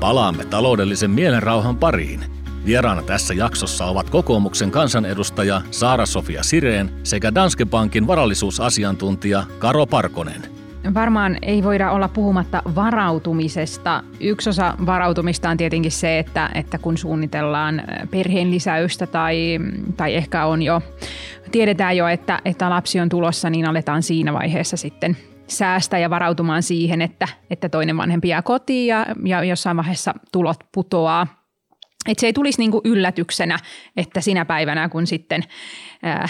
[0.01, 2.25] Palaamme taloudellisen mielenrauhan pariin.
[2.67, 10.64] Vieraana tässä jaksossa ovat kokoomuksen kansanedustaja Saara-Sofia Sireen sekä Danske Bankin varallisuusasiantuntija Karo Parkonen.
[10.95, 14.03] Varmaan ei voida olla puhumatta varautumisesta.
[14.21, 19.59] Yksi osa varautumista on tietenkin se, että, että kun suunnitellaan perheen lisäystä tai,
[19.97, 20.83] tai ehkä on jo,
[21.51, 25.17] tiedetään jo, että, että lapsi on tulossa, niin aletaan siinä vaiheessa sitten
[25.47, 30.57] säästä ja varautumaan siihen, että, että toinen vanhempi jää kotiin ja, ja jossain vaiheessa tulot
[30.75, 31.44] putoaa.
[32.09, 33.59] Että se ei tulisi niinku yllätyksenä,
[33.97, 35.43] että sinä päivänä, kun sitten
[36.03, 36.29] ää,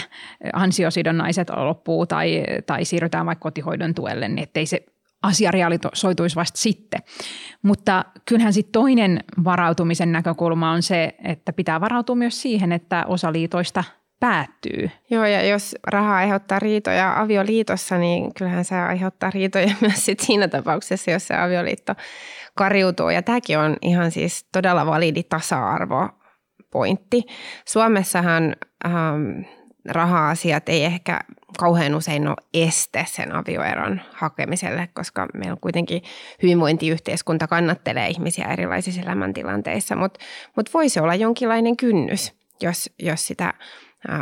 [0.52, 4.84] ansiosidonnaiset loppuu tai, tai siirrytään vaikka kotihoidon tuelle, niin ettei se
[5.22, 7.00] asia realisoituisi vasta sitten.
[7.62, 13.32] Mutta kyllähän sitten toinen varautumisen näkökulma on se, että pitää varautua myös siihen, että osa
[13.32, 13.84] liitoista
[14.24, 14.90] päättyy.
[15.10, 20.48] Joo, ja jos raha aiheuttaa riitoja avioliitossa, niin kyllähän se aiheuttaa riitoja myös sit siinä
[20.48, 21.94] tapauksessa, jos se avioliitto
[22.54, 23.10] kariutuu.
[23.10, 27.22] Ja tämäkin on ihan siis todella validi tasa-arvopointti.
[27.64, 28.56] Suomessahan
[28.86, 29.42] ähm,
[29.88, 31.20] raha-asiat ei ehkä
[31.58, 36.02] kauhean usein ole este sen avioeron hakemiselle, koska meillä kuitenkin
[36.42, 40.20] hyvinvointiyhteiskunta kannattelee ihmisiä erilaisissa elämäntilanteissa, mutta
[40.56, 43.54] mut voisi olla jonkinlainen kynnys, jos, jos sitä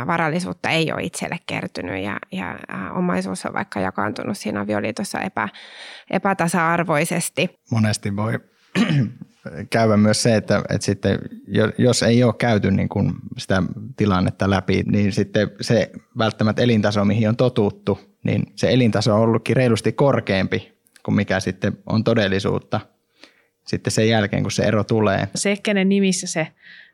[0.07, 2.59] varallisuutta ei ole itselle kertynyt ja, ja
[2.95, 5.49] omaisuus on vaikka jakaantunut siinä avioliitossa epä,
[6.09, 7.59] epätasa-arvoisesti.
[7.71, 8.39] Monesti voi
[9.69, 11.19] käydä myös se, että, että sitten
[11.77, 13.63] jos ei ole käyty niin kuin sitä
[13.95, 19.55] tilannetta läpi, niin sitten se välttämättä elintaso, mihin on totuttu, niin se elintaso on ollutkin
[19.55, 22.81] reilusti korkeampi kuin mikä sitten on todellisuutta
[23.67, 25.27] sitten sen jälkeen, kun se ero tulee.
[25.35, 26.47] Se, kenen nimissä se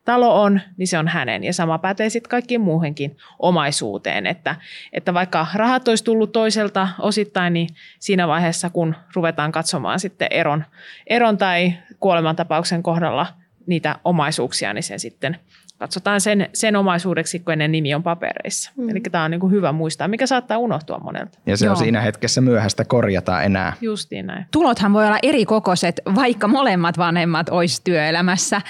[0.10, 1.43] talo on, niin se on hänen.
[1.43, 4.28] Ja sama pätee sitten kaikkiin muuhenkin omaisuuteen.
[4.28, 4.56] Että,
[4.93, 7.69] että vaikka rahat olisi tullut toiselta osittain, niin
[8.00, 10.65] siinä vaiheessa, kun ruvetaan katsomaan sitten eron,
[11.08, 13.28] eron tai kuolemantapauksen kohdalla
[13.65, 15.38] niitä omaisuuksia, niin se sitten
[15.80, 18.72] katsotaan sen, sen omaisuudeksi, kun ennen nimi on papereissa.
[18.78, 18.89] Mm.
[18.89, 21.39] Eli tämä on niin kuin hyvä muistaa, mikä saattaa unohtua monelta.
[21.46, 21.72] Ja se Joo.
[21.72, 23.74] on siinä hetkessä myöhäistä korjata enää.
[23.82, 24.46] Justiin näin.
[24.52, 28.62] Tulothan voi olla eri kokoiset, vaikka molemmat vanhemmat olisi työelämässä.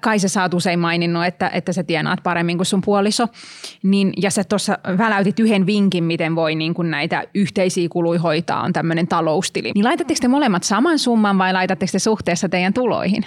[0.00, 3.28] Kai sä saat usein maininnut, että, että sä tienaat paremmin kuin sun puoliso.
[3.82, 8.62] Niin, ja sä tuossa väläytit yhden vinkin, miten voi niin kuin näitä yhteisiä kuluja hoitaa,
[8.62, 9.72] on tämmöinen taloustili.
[9.74, 13.26] Niin laitatteko te molemmat saman summan vai laitatteko te suhteessa teidän tuloihin?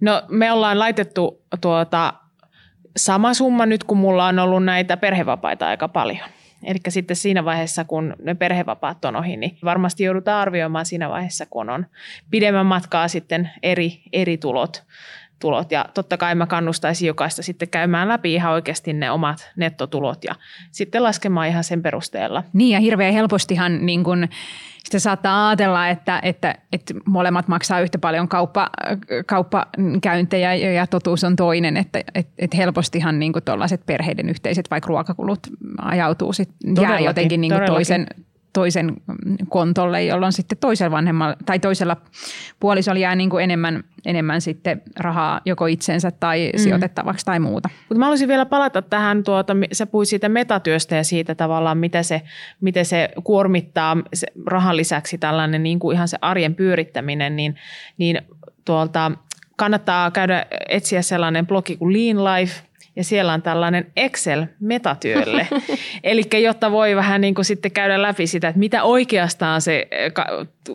[0.00, 2.14] No me ollaan laitettu tuota
[2.96, 6.28] sama summa nyt, kun mulla on ollut näitä perhevapaita aika paljon.
[6.64, 11.46] Eli sitten siinä vaiheessa, kun ne perhevapaat on ohi, niin varmasti joudutaan arvioimaan siinä vaiheessa,
[11.46, 11.86] kun on
[12.30, 14.84] pidemmän matkaa sitten eri, eri tulot.
[15.42, 15.72] Tulot.
[15.72, 20.34] Ja totta kai mä kannustaisin jokaista sitten käymään läpi ihan oikeasti ne omat nettotulot ja
[20.70, 22.42] sitten laskemaan ihan sen perusteella.
[22.52, 24.28] Niin ja hirveän helpostihan niin kun
[24.84, 28.70] sitten saattaa ajatella, että, että, että molemmat maksaa yhtä paljon kauppa,
[29.26, 35.40] kauppakäyntejä ja totuus on toinen, että, että, että helpostihan niin tuollaiset perheiden yhteiset vaikka ruokakulut
[35.78, 36.50] ajautuu sit,
[36.82, 38.06] jää jotenkin niin toisen,
[38.52, 38.96] toisen
[39.48, 41.96] kontolle, jolloin sitten toisella vanhemmalla tai toisella
[42.60, 46.58] puolisolla jää niin kuin enemmän, enemmän sitten rahaa joko itsensä tai mm.
[46.58, 47.68] sijoitettavaksi tai muuta.
[47.88, 52.04] Mutta mä haluaisin vielä palata tähän, tuota, sä puhuit siitä metatyöstä ja siitä tavallaan, miten
[52.04, 52.22] se,
[52.60, 57.54] miten se kuormittaa se rahan lisäksi tällainen niin kuin ihan se arjen pyörittäminen, niin,
[57.98, 58.22] niin
[58.64, 59.12] tuolta
[59.56, 62.62] kannattaa käydä etsiä sellainen blogi kuin Lean Life–
[62.96, 65.48] ja siellä on tällainen Excel metatyölle.
[66.02, 70.12] Eli jotta voi vähän niin kuin sitten käydä läpi sitä, että mitä oikeastaan se eh,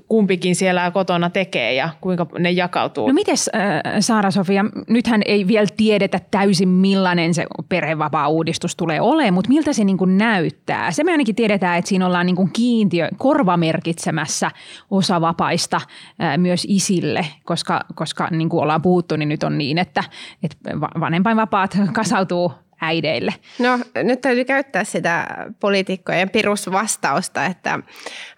[0.08, 3.08] kumpikin siellä kotona tekee ja kuinka ne jakautuu.
[3.08, 9.50] No mites äh, Saara-Sofia, nythän ei vielä tiedetä täysin millainen se perhevapaa-uudistus tulee olemaan, mutta
[9.50, 10.92] miltä se niin kuin näyttää?
[10.92, 14.52] Se me ainakin tiedetään, että siinä ollaan niin kuin kiintiö korvamerkitsemässä
[14.92, 15.82] osa vapaista
[16.22, 20.04] äh, myös isille, koska, koska niin kuin ollaan puhuttu, niin nyt on niin, että,
[20.44, 20.58] että
[21.00, 21.78] vanhempainvapaat
[22.10, 23.34] kasautuu äideille?
[23.60, 25.28] No nyt täytyy käyttää sitä
[25.60, 27.80] poliitikkojen perusvastausta, että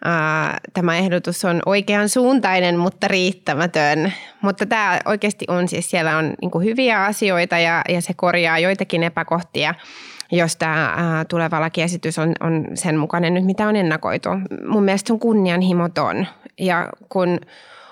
[0.05, 4.13] ää, tämä ehdotus on oikean suuntainen, mutta riittämätön.
[4.41, 9.03] Mutta tämä oikeasti on siis, siellä on niin hyviä asioita ja, ja se korjaa joitakin
[9.03, 9.75] epäkohtia
[10.31, 14.29] jos tämä tuleva lakiesitys on, on sen mukainen nyt, mitä on ennakoitu.
[14.67, 16.27] Mun mielestä se on kunnianhimoton
[16.59, 17.39] ja kun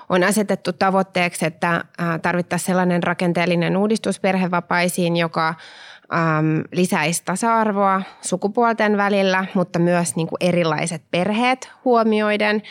[0.09, 1.83] on asetettu tavoitteeksi, että
[2.21, 10.37] tarvittaisiin sellainen rakenteellinen uudistus perhevapaisiin, joka äm, lisäisi tasa-arvoa sukupuolten välillä, mutta myös niin kuin
[10.41, 12.61] erilaiset perheet huomioiden.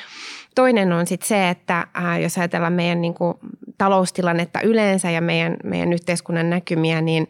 [0.56, 3.34] Toinen on sitten se, että ää, jos ajatellaan meidän niin kuin,
[3.78, 7.28] taloustilannetta yleensä ja meidän, meidän yhteiskunnan näkymiä, niin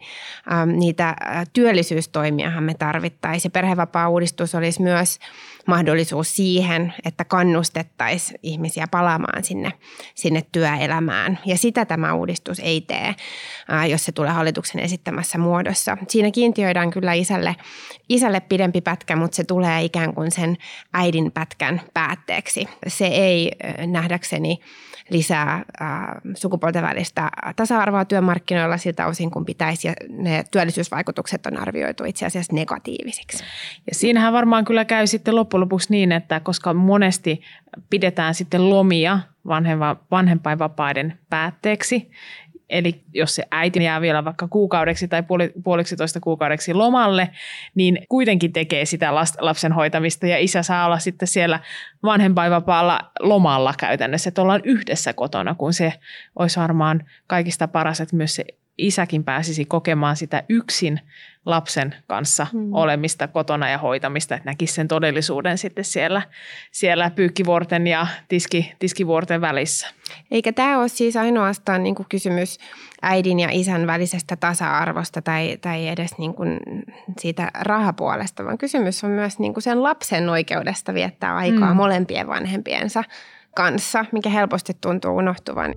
[0.51, 1.15] äm, niitä
[1.53, 3.51] työllisyystoimiahan me tarvittaisiin.
[3.51, 5.19] Perhevapaa-uudistus olisi myös–
[5.67, 9.73] mahdollisuus siihen, että kannustettaisiin ihmisiä palaamaan sinne,
[10.15, 11.39] sinne työelämään.
[11.45, 13.15] Ja sitä tämä uudistus ei tee,
[13.89, 15.97] jos se tulee hallituksen esittämässä muodossa.
[16.07, 17.55] Siinä kiintiöidään kyllä isälle,
[18.09, 20.57] isälle pidempi pätkä, mutta se tulee ikään kuin sen
[20.93, 22.67] äidin pätkän päätteeksi.
[22.87, 23.51] Se ei
[23.87, 24.59] nähdäkseni
[25.09, 25.89] lisää äh,
[26.35, 29.87] sukupuolten välistä tasa-arvoa työmarkkinoilla siltä osin, kun pitäisi.
[29.87, 33.43] Ja ne työllisyysvaikutukset on arvioitu itse asiassa negatiivisiksi.
[33.87, 37.41] Ja siinähän varmaan kyllä käy sitten loppujen lopuksi niin, että koska monesti
[37.89, 39.19] pidetään sitten lomia
[40.11, 42.11] vanhempainvapaiden päätteeksi,
[42.69, 47.29] Eli jos se äiti jää vielä vaikka kuukaudeksi tai puoli, puoliksi toista kuukaudeksi lomalle,
[47.75, 51.59] niin kuitenkin tekee sitä lapsen hoitamista ja isä saa olla sitten siellä
[52.03, 55.93] vanhempainvapaalla lomalla käytännössä, että ollaan yhdessä kotona, kun se
[56.35, 58.45] olisi varmaan kaikista paras, että myös se
[58.77, 60.99] isäkin pääsisi kokemaan sitä yksin
[61.45, 62.73] lapsen kanssa hmm.
[62.73, 66.21] olemista kotona ja hoitamista, että näkisi sen todellisuuden sitten siellä,
[66.71, 69.87] siellä pyykkivuorten ja tiski, tiskivuorten välissä.
[70.31, 72.57] Eikä tämä ole siis ainoastaan niin kuin kysymys
[73.01, 76.59] äidin ja isän välisestä tasa-arvosta tai, tai edes niin kuin
[77.19, 81.77] siitä rahapuolesta, vaan kysymys on myös niin kuin sen lapsen oikeudesta viettää aikaa hmm.
[81.77, 83.03] molempien vanhempiensa
[83.55, 85.73] kanssa, mikä helposti tuntuu unohtuvan.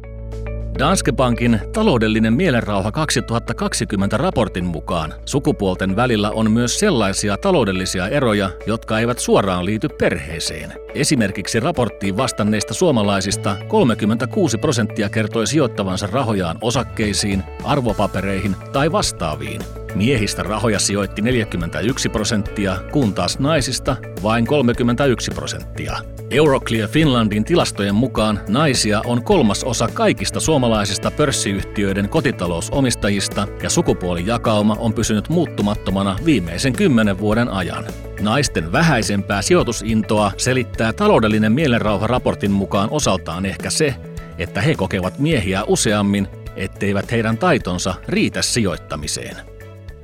[0.80, 8.98] Danske Bankin taloudellinen mielenrauha 2020 raportin mukaan sukupuolten välillä on myös sellaisia taloudellisia eroja, jotka
[8.98, 10.72] eivät suoraan liity perheeseen.
[10.94, 19.60] Esimerkiksi raporttiin vastanneista suomalaisista 36 prosenttia kertoi sijoittavansa rahojaan osakkeisiin, arvopapereihin tai vastaaviin.
[19.94, 25.98] Miehistä rahoja sijoitti 41 prosenttia, kun taas naisista vain 31 prosenttia.
[26.30, 30.69] Euroclear Finlandin tilastojen mukaan naisia on kolmas osa kaikista suomalaisista
[31.16, 37.84] pörssiyhtiöiden kotitalousomistajista ja sukupuolijakauma on pysynyt muuttumattomana viimeisen kymmenen vuoden ajan.
[38.20, 43.94] Naisten vähäisempää sijoitusintoa selittää taloudellinen mielenrauha raportin mukaan osaltaan ehkä se,
[44.38, 49.49] että he kokevat miehiä useammin, etteivät heidän taitonsa riitä sijoittamiseen.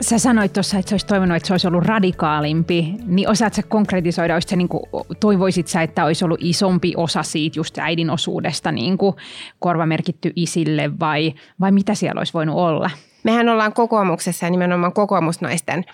[0.01, 3.63] Sä sanoit tuossa, että sä olisit toivonut, että se olisi ollut radikaalimpi, niin osaat sä
[3.63, 4.83] konkretisoida, olisi se niin kuin,
[5.21, 9.17] toivoisit sä, että olisi ollut isompi osa siitä just äidin osuudesta niin kuin
[9.59, 12.91] korvamerkitty isille vai, vai mitä siellä olisi voinut olla?
[13.25, 15.85] Mehän ollaan kokoomuksessa ja nimenomaan kokoomusnaisten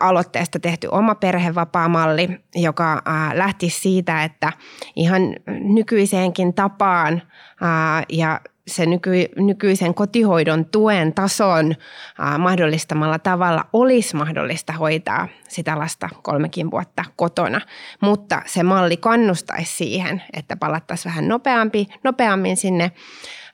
[0.00, 3.02] aloitteesta tehty oma perhevapaamalli, joka
[3.34, 4.52] lähti siitä, että
[4.96, 5.22] ihan
[5.60, 7.22] nykyiseenkin tapaan
[8.08, 11.74] ja se nyky, nykyisen kotihoidon tuen tason
[12.20, 17.60] äh, mahdollistamalla tavalla olisi mahdollista hoitaa sitä lasta kolmekin vuotta kotona.
[18.00, 22.92] Mutta se malli kannustaisi siihen, että palattaisiin vähän nopeampi, nopeammin sinne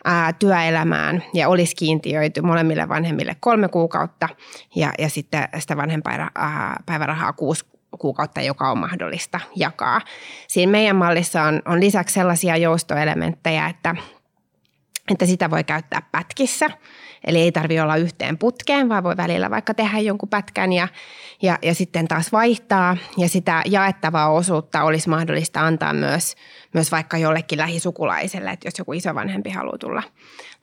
[0.05, 4.29] ää, työelämään ja olisi kiintiöity molemmille vanhemmille kolme kuukautta
[4.77, 7.65] ja, ja sitten sitä vanhempainpäivärahaa kuusi
[7.99, 10.01] kuukautta, joka on mahdollista jakaa.
[10.49, 13.97] Siinä meidän mallissa on, on lisäksi sellaisia joustoelementtejä, että–
[15.11, 16.71] että sitä voi käyttää pätkissä.
[17.27, 20.89] Eli ei tarvi olla yhteen putkeen, vaan voi välillä vaikka tehdä jonkun pätkän ja,
[21.43, 22.97] ja, ja sitten taas vaihtaa.
[23.19, 26.35] Ja sitä jaettavaa osuutta olisi mahdollista antaa myös,
[26.75, 30.03] myös vaikka jollekin lähisukulaiselle, että jos joku isovanhempi haluaa tulla,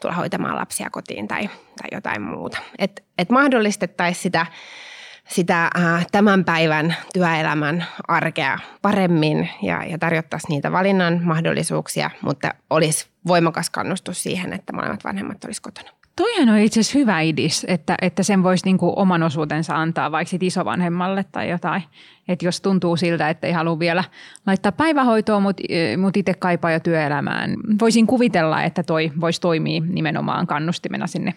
[0.02, 1.50] tulla hoitamaan lapsia kotiin tai,
[1.82, 2.58] tai jotain muuta.
[2.78, 4.46] Että et mahdollistettaisiin sitä
[5.30, 13.08] sitä äh, tämän päivän työelämän arkea paremmin ja, ja tarjottaisiin niitä valinnan mahdollisuuksia, mutta olisi
[13.28, 16.00] voimakas kannustus siihen, että molemmat vanhemmat olisivat kotona.
[16.16, 20.38] Toihan on itse asiassa hyvä idis, että, että sen voisi niinku oman osuutensa antaa vaikka
[20.42, 21.84] isovanhemmalle tai jotain.
[22.28, 24.04] Että jos tuntuu siltä, että ei halua vielä
[24.48, 25.64] laittaa päivähoitoa, mutta
[25.98, 27.56] mut itse kaipaa jo työelämään.
[27.80, 31.34] Voisin kuvitella, että toi voisi toimia nimenomaan kannustimena sinne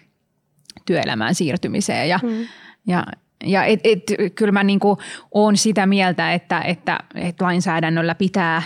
[0.85, 2.09] työelämään siirtymiseen.
[2.09, 2.47] Ja, mm.
[2.87, 3.05] ja,
[3.43, 4.03] ja et, et,
[4.35, 4.97] kyllä mä niinku
[5.31, 8.63] oon sitä mieltä, että, että, että lainsäädännöllä pitää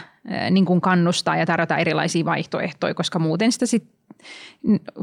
[0.52, 3.84] niin kuin kannustaa ja tarjota erilaisia vaihtoehtoja, koska muuten sitä sit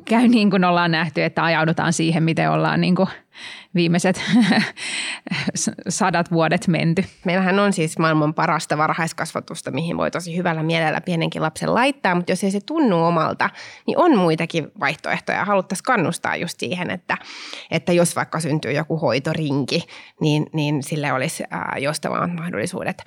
[0.04, 3.08] käy niin kuin ollaan nähty, että ajaudutaan siihen, miten ollaan niin kuin
[3.74, 4.22] viimeiset
[5.88, 7.04] sadat vuodet menty.
[7.24, 12.32] Meillähän on siis maailman parasta varhaiskasvatusta, mihin voi tosi hyvällä mielellä pienenkin lapsen laittaa, mutta
[12.32, 13.50] jos ei se tunnu omalta,
[13.86, 15.44] niin on muitakin vaihtoehtoja.
[15.44, 17.18] Haluttaisiin kannustaa just siihen, että,
[17.70, 19.82] että jos vaikka syntyy joku hoitorinki,
[20.20, 21.44] niin, niin sille olisi
[21.78, 23.04] joustavat mahdollisuudet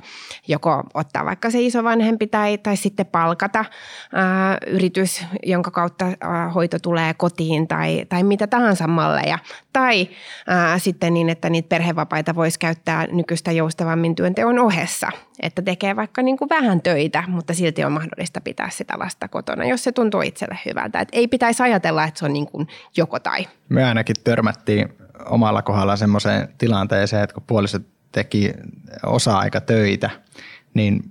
[0.48, 3.66] joko ottaa vaikka se isovanhempi tai, tai sitten palkata
[4.13, 9.40] ää, yritys, jonka kautta ää, hoito tulee kotiin tai, tai mitä tahansa malleja.
[9.74, 10.10] Tai
[10.48, 15.12] ää, sitten niin, että niitä perhevapaita voisi käyttää nykyistä joustavammin työnteon ohessa.
[15.40, 19.66] Että tekee vaikka niin kuin vähän töitä, mutta silti on mahdollista pitää sitä lasta kotona,
[19.66, 21.00] jos se tuntuu itselle hyvältä.
[21.00, 23.48] Et ei pitäisi ajatella, että se on niin kuin joko tai.
[23.70, 24.90] Me ainakin törmättiin
[25.26, 27.80] omalla kohdalla semmoiseen tilanteeseen, että kun puoliso
[28.12, 28.54] teki
[29.06, 30.10] osa-aikatöitä,
[30.74, 31.04] niin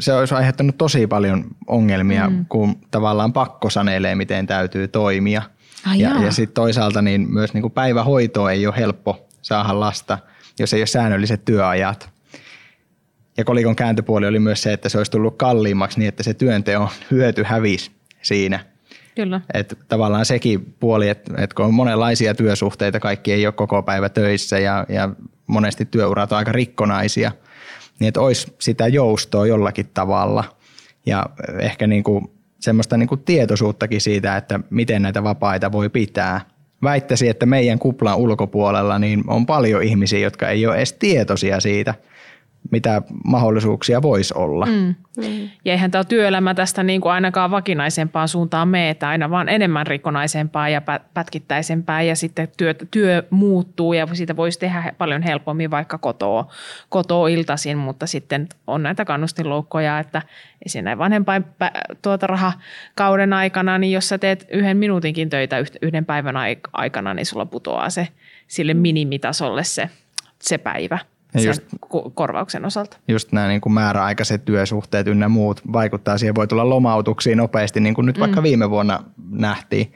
[0.00, 2.46] se olisi aiheuttanut tosi paljon ongelmia, mm.
[2.48, 5.42] kun tavallaan pakko sanelee, miten täytyy toimia–
[5.86, 10.18] Ah, ja, ja sitten toisaalta niin myös niin kuin päivähoitoa ei ole helppo saada lasta,
[10.58, 12.10] jos ei ole säännölliset työajat.
[13.36, 16.88] Ja kolikon kääntöpuoli oli myös se, että se olisi tullut kalliimmaksi niin, että se työnteon
[17.10, 17.90] hyöty hävisi
[18.22, 18.60] siinä.
[19.14, 19.40] Kyllä.
[19.54, 24.08] Että tavallaan sekin puoli, että, että kun on monenlaisia työsuhteita, kaikki ei ole koko päivä
[24.08, 25.08] töissä ja, ja
[25.46, 27.32] monesti työurat on aika rikkonaisia,
[27.98, 30.44] niin että olisi sitä joustoa jollakin tavalla.
[31.06, 31.26] Ja
[31.58, 32.30] ehkä niin kuin
[32.60, 36.40] semmoista niin kuin tietoisuuttakin siitä, että miten näitä vapaita voi pitää.
[36.82, 41.94] Väittäisin, että meidän kuplan ulkopuolella niin on paljon ihmisiä, jotka ei ole edes tietoisia siitä–
[42.70, 44.66] mitä mahdollisuuksia voisi olla.
[44.66, 44.94] Mm.
[45.16, 45.48] Mm.
[45.64, 49.86] Ja eihän tämä työelämä tästä niin kuin ainakaan vakinaisempaan suuntaan mene, että aina vaan enemmän
[49.86, 50.82] rikonaisempaa ja
[51.14, 56.48] pätkittäisempää ja sitten työ, työ muuttuu ja siitä voisi tehdä paljon helpommin vaikka kotoa,
[56.88, 60.22] kotoa iltaisin, mutta sitten on näitä kannustinloukkoja, että
[60.66, 60.84] esim.
[60.84, 61.44] näin vanhempain
[62.02, 66.36] tuota rahakauden aikana, niin jos sä teet yhden minuutinkin töitä yhden päivän
[66.72, 68.08] aikana, niin sulla putoaa se
[68.46, 69.90] sille minimitasolle se,
[70.38, 70.98] se päivä
[71.36, 71.62] sen just,
[72.14, 72.96] korvauksen osalta.
[73.08, 76.34] Just nämä niin kuin määräaikaiset työsuhteet ynnä muut vaikuttaa siihen.
[76.34, 78.20] Voi tulla lomautuksia nopeasti, niin kuin nyt mm.
[78.20, 79.92] vaikka viime vuonna nähtiin.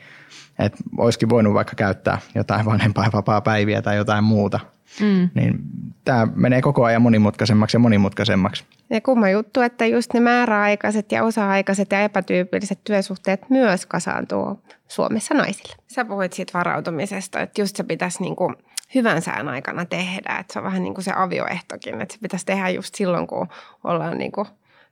[0.58, 4.60] Että olisikin voinut vaikka käyttää jotain vanhempainvapaa päiviä tai jotain muuta.
[5.00, 5.30] Mm.
[5.34, 5.58] Niin
[6.04, 8.64] tämä menee koko ajan monimutkaisemmaksi ja monimutkaisemmaksi.
[8.90, 15.34] Ja kumma juttu, että just ne määräaikaiset ja osa-aikaiset ja epätyypilliset työsuhteet myös kasaantuu Suomessa
[15.34, 15.74] naisille.
[15.86, 18.54] Sä puhuit siitä varautumisesta, että just se pitäisi niin kuin–
[18.94, 20.36] hyvän sään aikana tehdä.
[20.40, 23.48] Että se on vähän niin kuin se avioehtokin, että se pitäisi tehdä just silloin, kun
[23.84, 24.46] ollaan niin kuin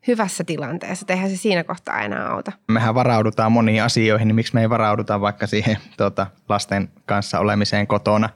[0.07, 1.07] hyvässä tilanteessa.
[1.07, 2.53] Tehdään se siinä kohtaa enää auta.
[2.69, 7.87] Mehän varaudutaan moniin asioihin, niin miksi me ei varauduta vaikka siihen tuota, lasten kanssa olemiseen
[7.87, 8.29] kotona.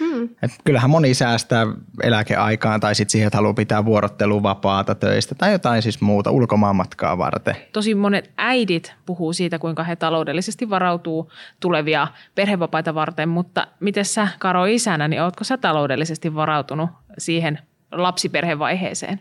[0.00, 0.28] Hmm.
[0.42, 1.66] Et kyllähän moni säästää
[2.02, 7.56] eläkeaikaan tai sitten siihen, että haluaa pitää vuorotteluvapaata töistä tai jotain siis muuta ulkomaanmatkaa varten.
[7.72, 14.28] Tosi monet äidit puhuu siitä, kuinka he taloudellisesti varautuu tulevia perhevapaita varten, mutta miten sä
[14.38, 17.58] Karo isänä, niin ootko sä taloudellisesti varautunut siihen
[17.92, 19.20] lapsiperhevaiheeseen?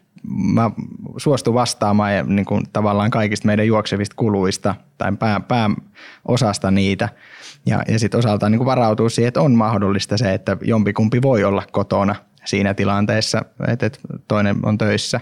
[0.54, 0.72] Mä
[1.18, 7.10] suostun vastaamaan ja niin kuin tavallaan kaikista meidän juoksevista kuluista tai pää, pääosasta niitä.
[7.66, 11.44] Ja, ja sitten osaltaan niin kuin varautuu siihen, että on mahdollista se, että jompikumpi voi
[11.44, 15.20] olla kotona siinä tilanteessa, että, että toinen on töissä.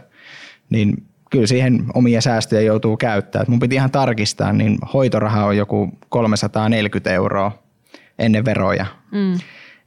[0.69, 3.45] Niin kyllä siihen omia säästöjä joutuu käyttämään.
[3.49, 7.63] Mun piti ihan tarkistaa, niin hoitoraha on joku 340 euroa
[8.19, 8.85] ennen veroja.
[9.11, 9.33] Mm.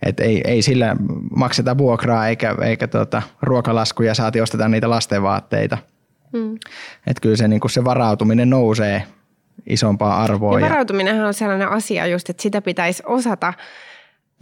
[0.03, 0.97] Et ei, ei sillä
[1.37, 5.79] makseta vuokraa eikä, eikä tota, ruokalaskuja, saati osteta niitä lastenvaatteita.
[6.33, 6.55] Mm.
[7.07, 9.03] Et kyllä se, niin se varautuminen nousee
[9.67, 10.61] isompaa arvoa.
[10.61, 13.55] Ja varautuminenhan on sellainen asia just, että sitä pitäisi osata–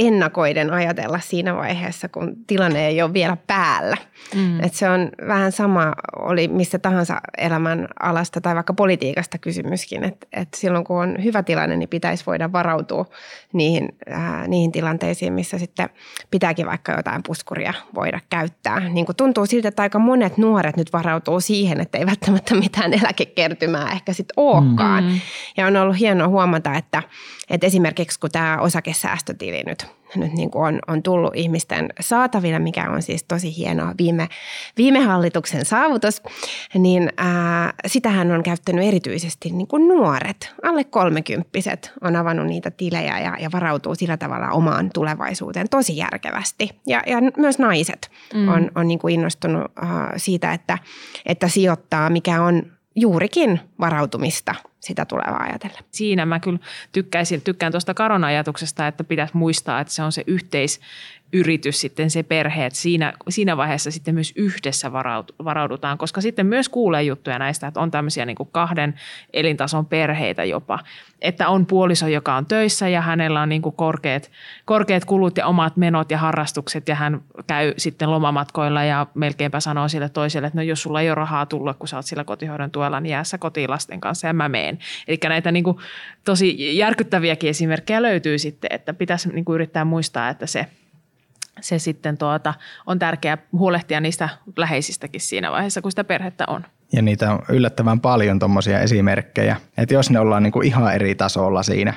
[0.07, 3.97] ennakoiden ajatella siinä vaiheessa, kun tilanne ei ole vielä päällä.
[4.35, 4.65] Mm.
[4.65, 10.27] Et se on vähän sama, oli missä tahansa elämän alasta tai vaikka politiikasta kysymyskin, että
[10.33, 13.07] et silloin kun on hyvä tilanne, niin pitäisi voida varautua
[13.53, 15.89] niihin, äh, niihin tilanteisiin, missä sitten
[16.31, 18.81] pitääkin vaikka jotain puskuria voida käyttää.
[18.89, 22.95] Niin kuin tuntuu siltä, että aika monet nuoret nyt varautuu siihen, että ei välttämättä mitään
[22.95, 25.05] eläkekertymää ehkä sitten olekaan.
[25.05, 25.21] Mm.
[25.57, 27.03] Ja on ollut hienoa huomata, että,
[27.51, 29.87] että esimerkiksi kun tämä osakesäästötili nyt
[30.17, 34.29] nyt niin kuin on, on tullut ihmisten saataville, mikä on siis tosi hienoa viime,
[34.77, 36.23] viime hallituksen saavutus,
[36.75, 43.21] niin ää, sitähän on käyttänyt erityisesti niin kuin nuoret, alle kolmekymppiset on avannut niitä tilejä
[43.21, 46.69] ja, ja varautuu sillä tavalla omaan tulevaisuuteen tosi järkevästi.
[46.87, 48.49] Ja, ja myös naiset mm.
[48.49, 50.79] on, on niin kuin innostunut ää, siitä, että,
[51.27, 55.85] että sijoittaa, mikä on juurikin varautumista sitä tulevaa ajatellen.
[55.91, 56.59] Siinä mä kyllä
[56.93, 60.81] tykkäisin, tykkään tuosta Karon ajatuksesta, että pitäisi muistaa, että se on se yhteis,
[61.33, 64.93] yritys sitten se perhe, että siinä, siinä vaiheessa sitten myös yhdessä
[65.45, 68.95] varaudutaan, koska sitten myös kuulee juttuja näistä, että on tämmöisiä niin kuin kahden
[69.33, 70.79] elintason perheitä jopa,
[71.21, 74.31] että on puoliso, joka on töissä ja hänellä on niin kuin korkeat,
[74.65, 79.89] korkeat kulut ja omat menot ja harrastukset ja hän käy sitten lomamatkoilla ja melkeinpä sanoo
[79.89, 82.71] sille toiselle, että no jos sulla ei ole rahaa tulla, kun sä oot sillä kotihoidon
[82.71, 84.79] tuella, niin jää sä kotiin lasten kanssa ja mä meen.
[85.09, 85.77] Eli näitä niin kuin
[86.25, 90.67] tosi järkyttäviäkin esimerkkejä löytyy sitten, että pitäisi niin kuin yrittää muistaa, että se–
[91.61, 92.55] se sitten tuota,
[92.87, 96.65] on tärkeää huolehtia niistä läheisistäkin siinä vaiheessa, kun sitä perhettä on.
[96.93, 101.15] Ja niitä on yllättävän paljon tuommoisia esimerkkejä, että jos ne ollaan niin kuin ihan eri
[101.15, 101.95] tasolla siinä,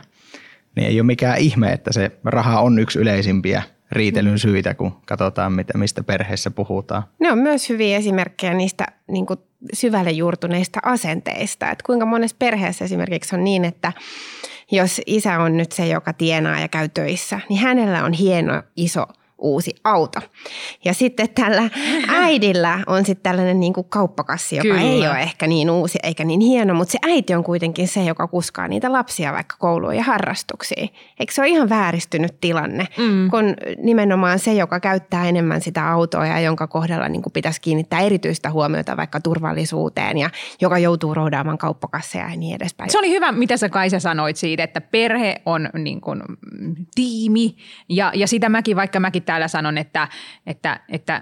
[0.75, 5.53] niin ei ole mikään ihme, että se raha on yksi yleisimpiä riitelyn syitä, kun katsotaan,
[5.75, 7.03] mistä perheessä puhutaan.
[7.19, 9.39] Ne on myös hyviä esimerkkejä niistä niin kuin
[9.73, 11.71] syvälle juurtuneista asenteista.
[11.71, 13.93] Että kuinka monessa perheessä esimerkiksi on niin, että
[14.71, 19.05] jos isä on nyt se, joka tienaa ja käy töissä, niin hänellä on hieno iso–
[19.43, 20.19] uusi auto.
[20.85, 21.69] Ja sitten tällä
[22.25, 24.81] äidillä on sitten tällainen niin kuin kauppakassi, joka Kyllä.
[24.81, 28.27] ei ole ehkä niin uusi eikä niin hieno, mutta se äiti on kuitenkin se, joka
[28.27, 30.89] kuskaa niitä lapsia vaikka kouluun ja harrastuksiin.
[31.19, 33.29] Eikö se ole ihan vääristynyt tilanne, mm.
[33.29, 37.99] kun nimenomaan se, joka käyttää enemmän sitä autoa ja jonka kohdalla niin kuin pitäisi kiinnittää
[37.99, 40.29] erityistä huomiota vaikka turvallisuuteen ja
[40.61, 42.91] joka joutuu roudaamaan kauppakasseja ja niin edespäin.
[42.91, 46.21] Se oli hyvä, mitä sä Kaisa sanoit siitä, että perhe on niin kuin
[46.95, 47.55] tiimi
[47.89, 50.07] ja, ja sitä mäkin, vaikka mäkin täällä sanon, että,
[50.47, 51.21] että, että,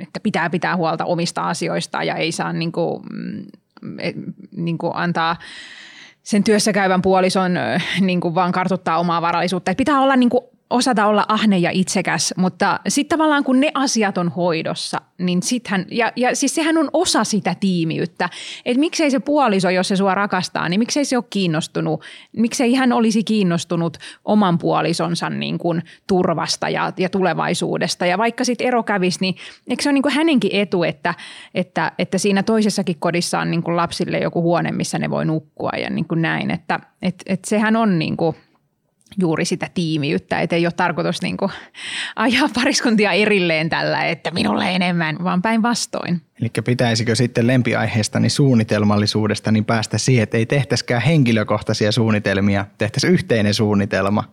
[0.00, 3.46] että pitää pitää huolta omista asioista ja ei saa niin kuin, mm,
[4.56, 5.36] niin kuin antaa
[6.22, 7.52] sen työssä käyvän puolison
[8.00, 9.70] niin kuin vaan kartuttaa omaa varallisuutta.
[9.70, 13.70] Että pitää olla niin kuin osata olla ahne ja itsekäs, mutta sitten tavallaan kun ne
[13.74, 18.28] asiat on hoidossa, niin sittenhän, ja, ja siis sehän on osa sitä tiimiyttä,
[18.64, 22.04] että miksei se puoliso, jos se sua rakastaa, niin miksei se ole kiinnostunut,
[22.36, 28.66] miksei hän olisi kiinnostunut oman puolisonsa niin kuin turvasta ja, ja tulevaisuudesta, ja vaikka sitten
[28.66, 29.34] ero kävisi, niin
[29.68, 31.14] eikö se ole niin kuin hänenkin etu, että,
[31.54, 35.70] että, että siinä toisessakin kodissa on niin kuin lapsille joku huone, missä ne voi nukkua
[35.78, 38.36] ja niin kuin näin, että et, et sehän on niin kuin–
[39.20, 41.50] juuri sitä tiimiyttä, että ei ole tarkoitus niin kuin
[42.16, 46.20] ajaa pariskuntia erilleen tällä, että minulle enemmän, vaan päinvastoin.
[46.40, 53.54] Eli pitäisikö sitten lempiaiheesta suunnitelmallisuudesta niin päästä siihen, että ei tehtäisikään henkilökohtaisia suunnitelmia, tehtäisiin yhteinen
[53.54, 54.24] suunnitelma–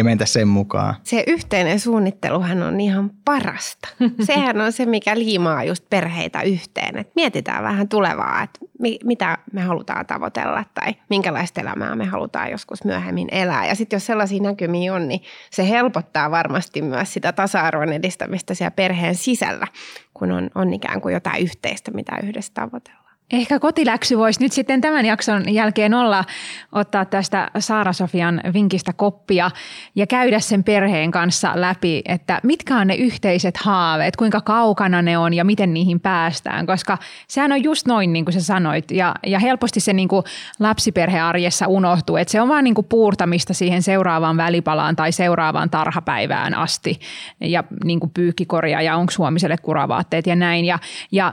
[0.00, 0.94] ja mentä sen mukaan.
[1.02, 3.88] Se yhteinen suunnitteluhan on ihan parasta.
[4.26, 6.98] Sehän on se, mikä liimaa just perheitä yhteen.
[6.98, 12.50] Et mietitään vähän tulevaa, että mi- mitä me halutaan tavoitella tai minkälaista elämää me halutaan
[12.50, 13.66] joskus myöhemmin elää.
[13.66, 15.20] Ja sitten jos sellaisia näkymiä on, niin
[15.50, 19.66] se helpottaa varmasti myös sitä tasa-arvon edistämistä siellä perheen sisällä,
[20.14, 23.09] kun on, on ikään kuin jotain yhteistä, mitä yhdessä tavoitellaan.
[23.32, 26.24] Ehkä kotiläksy voisi nyt sitten tämän jakson jälkeen olla
[26.72, 29.50] ottaa tästä Saara-Sofian vinkistä koppia
[29.94, 35.18] ja käydä sen perheen kanssa läpi, että mitkä on ne yhteiset haaveet, kuinka kaukana ne
[35.18, 39.14] on ja miten niihin päästään, koska sehän on just noin niin kuin sä sanoit ja,
[39.26, 40.24] ja helposti se niin kuin
[40.58, 46.54] lapsiperhearjessa unohtuu, että se on vaan niin kuin puurtamista siihen seuraavaan välipalaan tai seuraavaan tarhapäivään
[46.54, 47.00] asti
[47.40, 50.64] ja niin kuin pyykkikorja ja onko huomiselle kuravaatteet ja näin.
[50.64, 50.78] Ja,
[51.12, 51.32] ja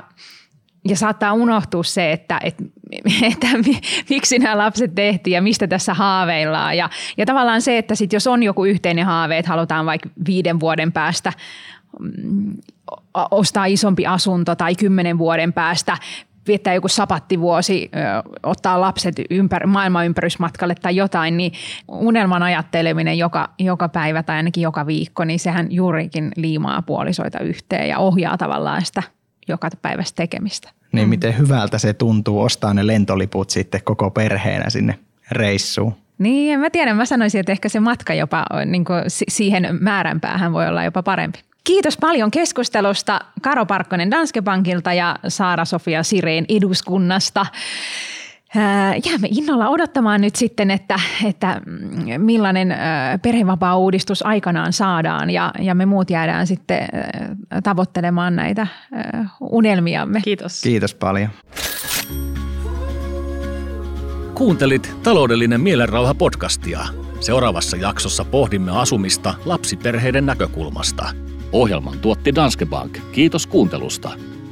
[0.85, 2.63] ja saattaa unohtua se, että, että,
[3.31, 3.47] että
[4.09, 6.77] miksi nämä lapset tehtiin ja mistä tässä haaveillaan.
[6.77, 10.59] Ja, ja tavallaan se, että sit jos on joku yhteinen haave, että halutaan vaikka viiden
[10.59, 11.33] vuoden päästä
[11.99, 12.57] mm,
[13.31, 15.97] ostaa isompi asunto tai kymmenen vuoden päästä
[16.47, 17.91] viettää joku sapattivuosi,
[18.43, 21.51] ottaa lapset ympär, maailmanympärysmatkalle tai jotain, niin
[21.87, 27.89] unelman ajatteleminen joka, joka päivä tai ainakin joka viikko, niin sehän juurikin liimaa puolisoita yhteen
[27.89, 29.03] ja ohjaa tavallaan sitä
[29.47, 30.69] joka päivästä tekemistä.
[30.91, 31.09] Niin mm.
[31.09, 34.99] miten hyvältä se tuntuu ostaa ne lentoliput sitten koko perheenä sinne
[35.31, 35.93] reissuun.
[36.17, 36.93] Niin, en mä tiedä.
[36.93, 38.85] Mä sanoisin, että ehkä se matka jopa niin
[39.27, 41.39] siihen määränpäähän voi olla jopa parempi.
[41.63, 47.45] Kiitos paljon keskustelusta Karo Parkkonen Danske Bankilta ja Saara-Sofia Sireen eduskunnasta.
[49.05, 51.61] Jäämme innolla odottamaan nyt sitten, että, että
[52.17, 52.75] millainen
[53.21, 56.87] perhevapaa-uudistus aikanaan saadaan ja, ja me muut jäädään sitten
[57.63, 58.67] tavoittelemaan näitä
[59.41, 60.21] unelmiamme.
[60.23, 60.61] Kiitos.
[60.61, 61.29] Kiitos paljon.
[64.33, 66.79] Kuuntelit Taloudellinen mielenrauha podcastia.
[67.19, 71.09] Seuraavassa jaksossa pohdimme asumista lapsiperheiden näkökulmasta.
[71.51, 72.97] Ohjelman tuotti Danske Bank.
[73.11, 74.11] Kiitos kuuntelusta.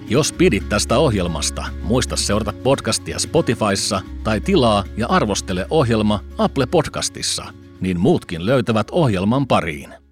[0.09, 7.45] Jos pidit tästä ohjelmasta, muista seurata podcastia Spotifyssa tai tilaa ja arvostele ohjelma Apple Podcastissa,
[7.81, 10.04] niin muutkin löytävät ohjelman pariin.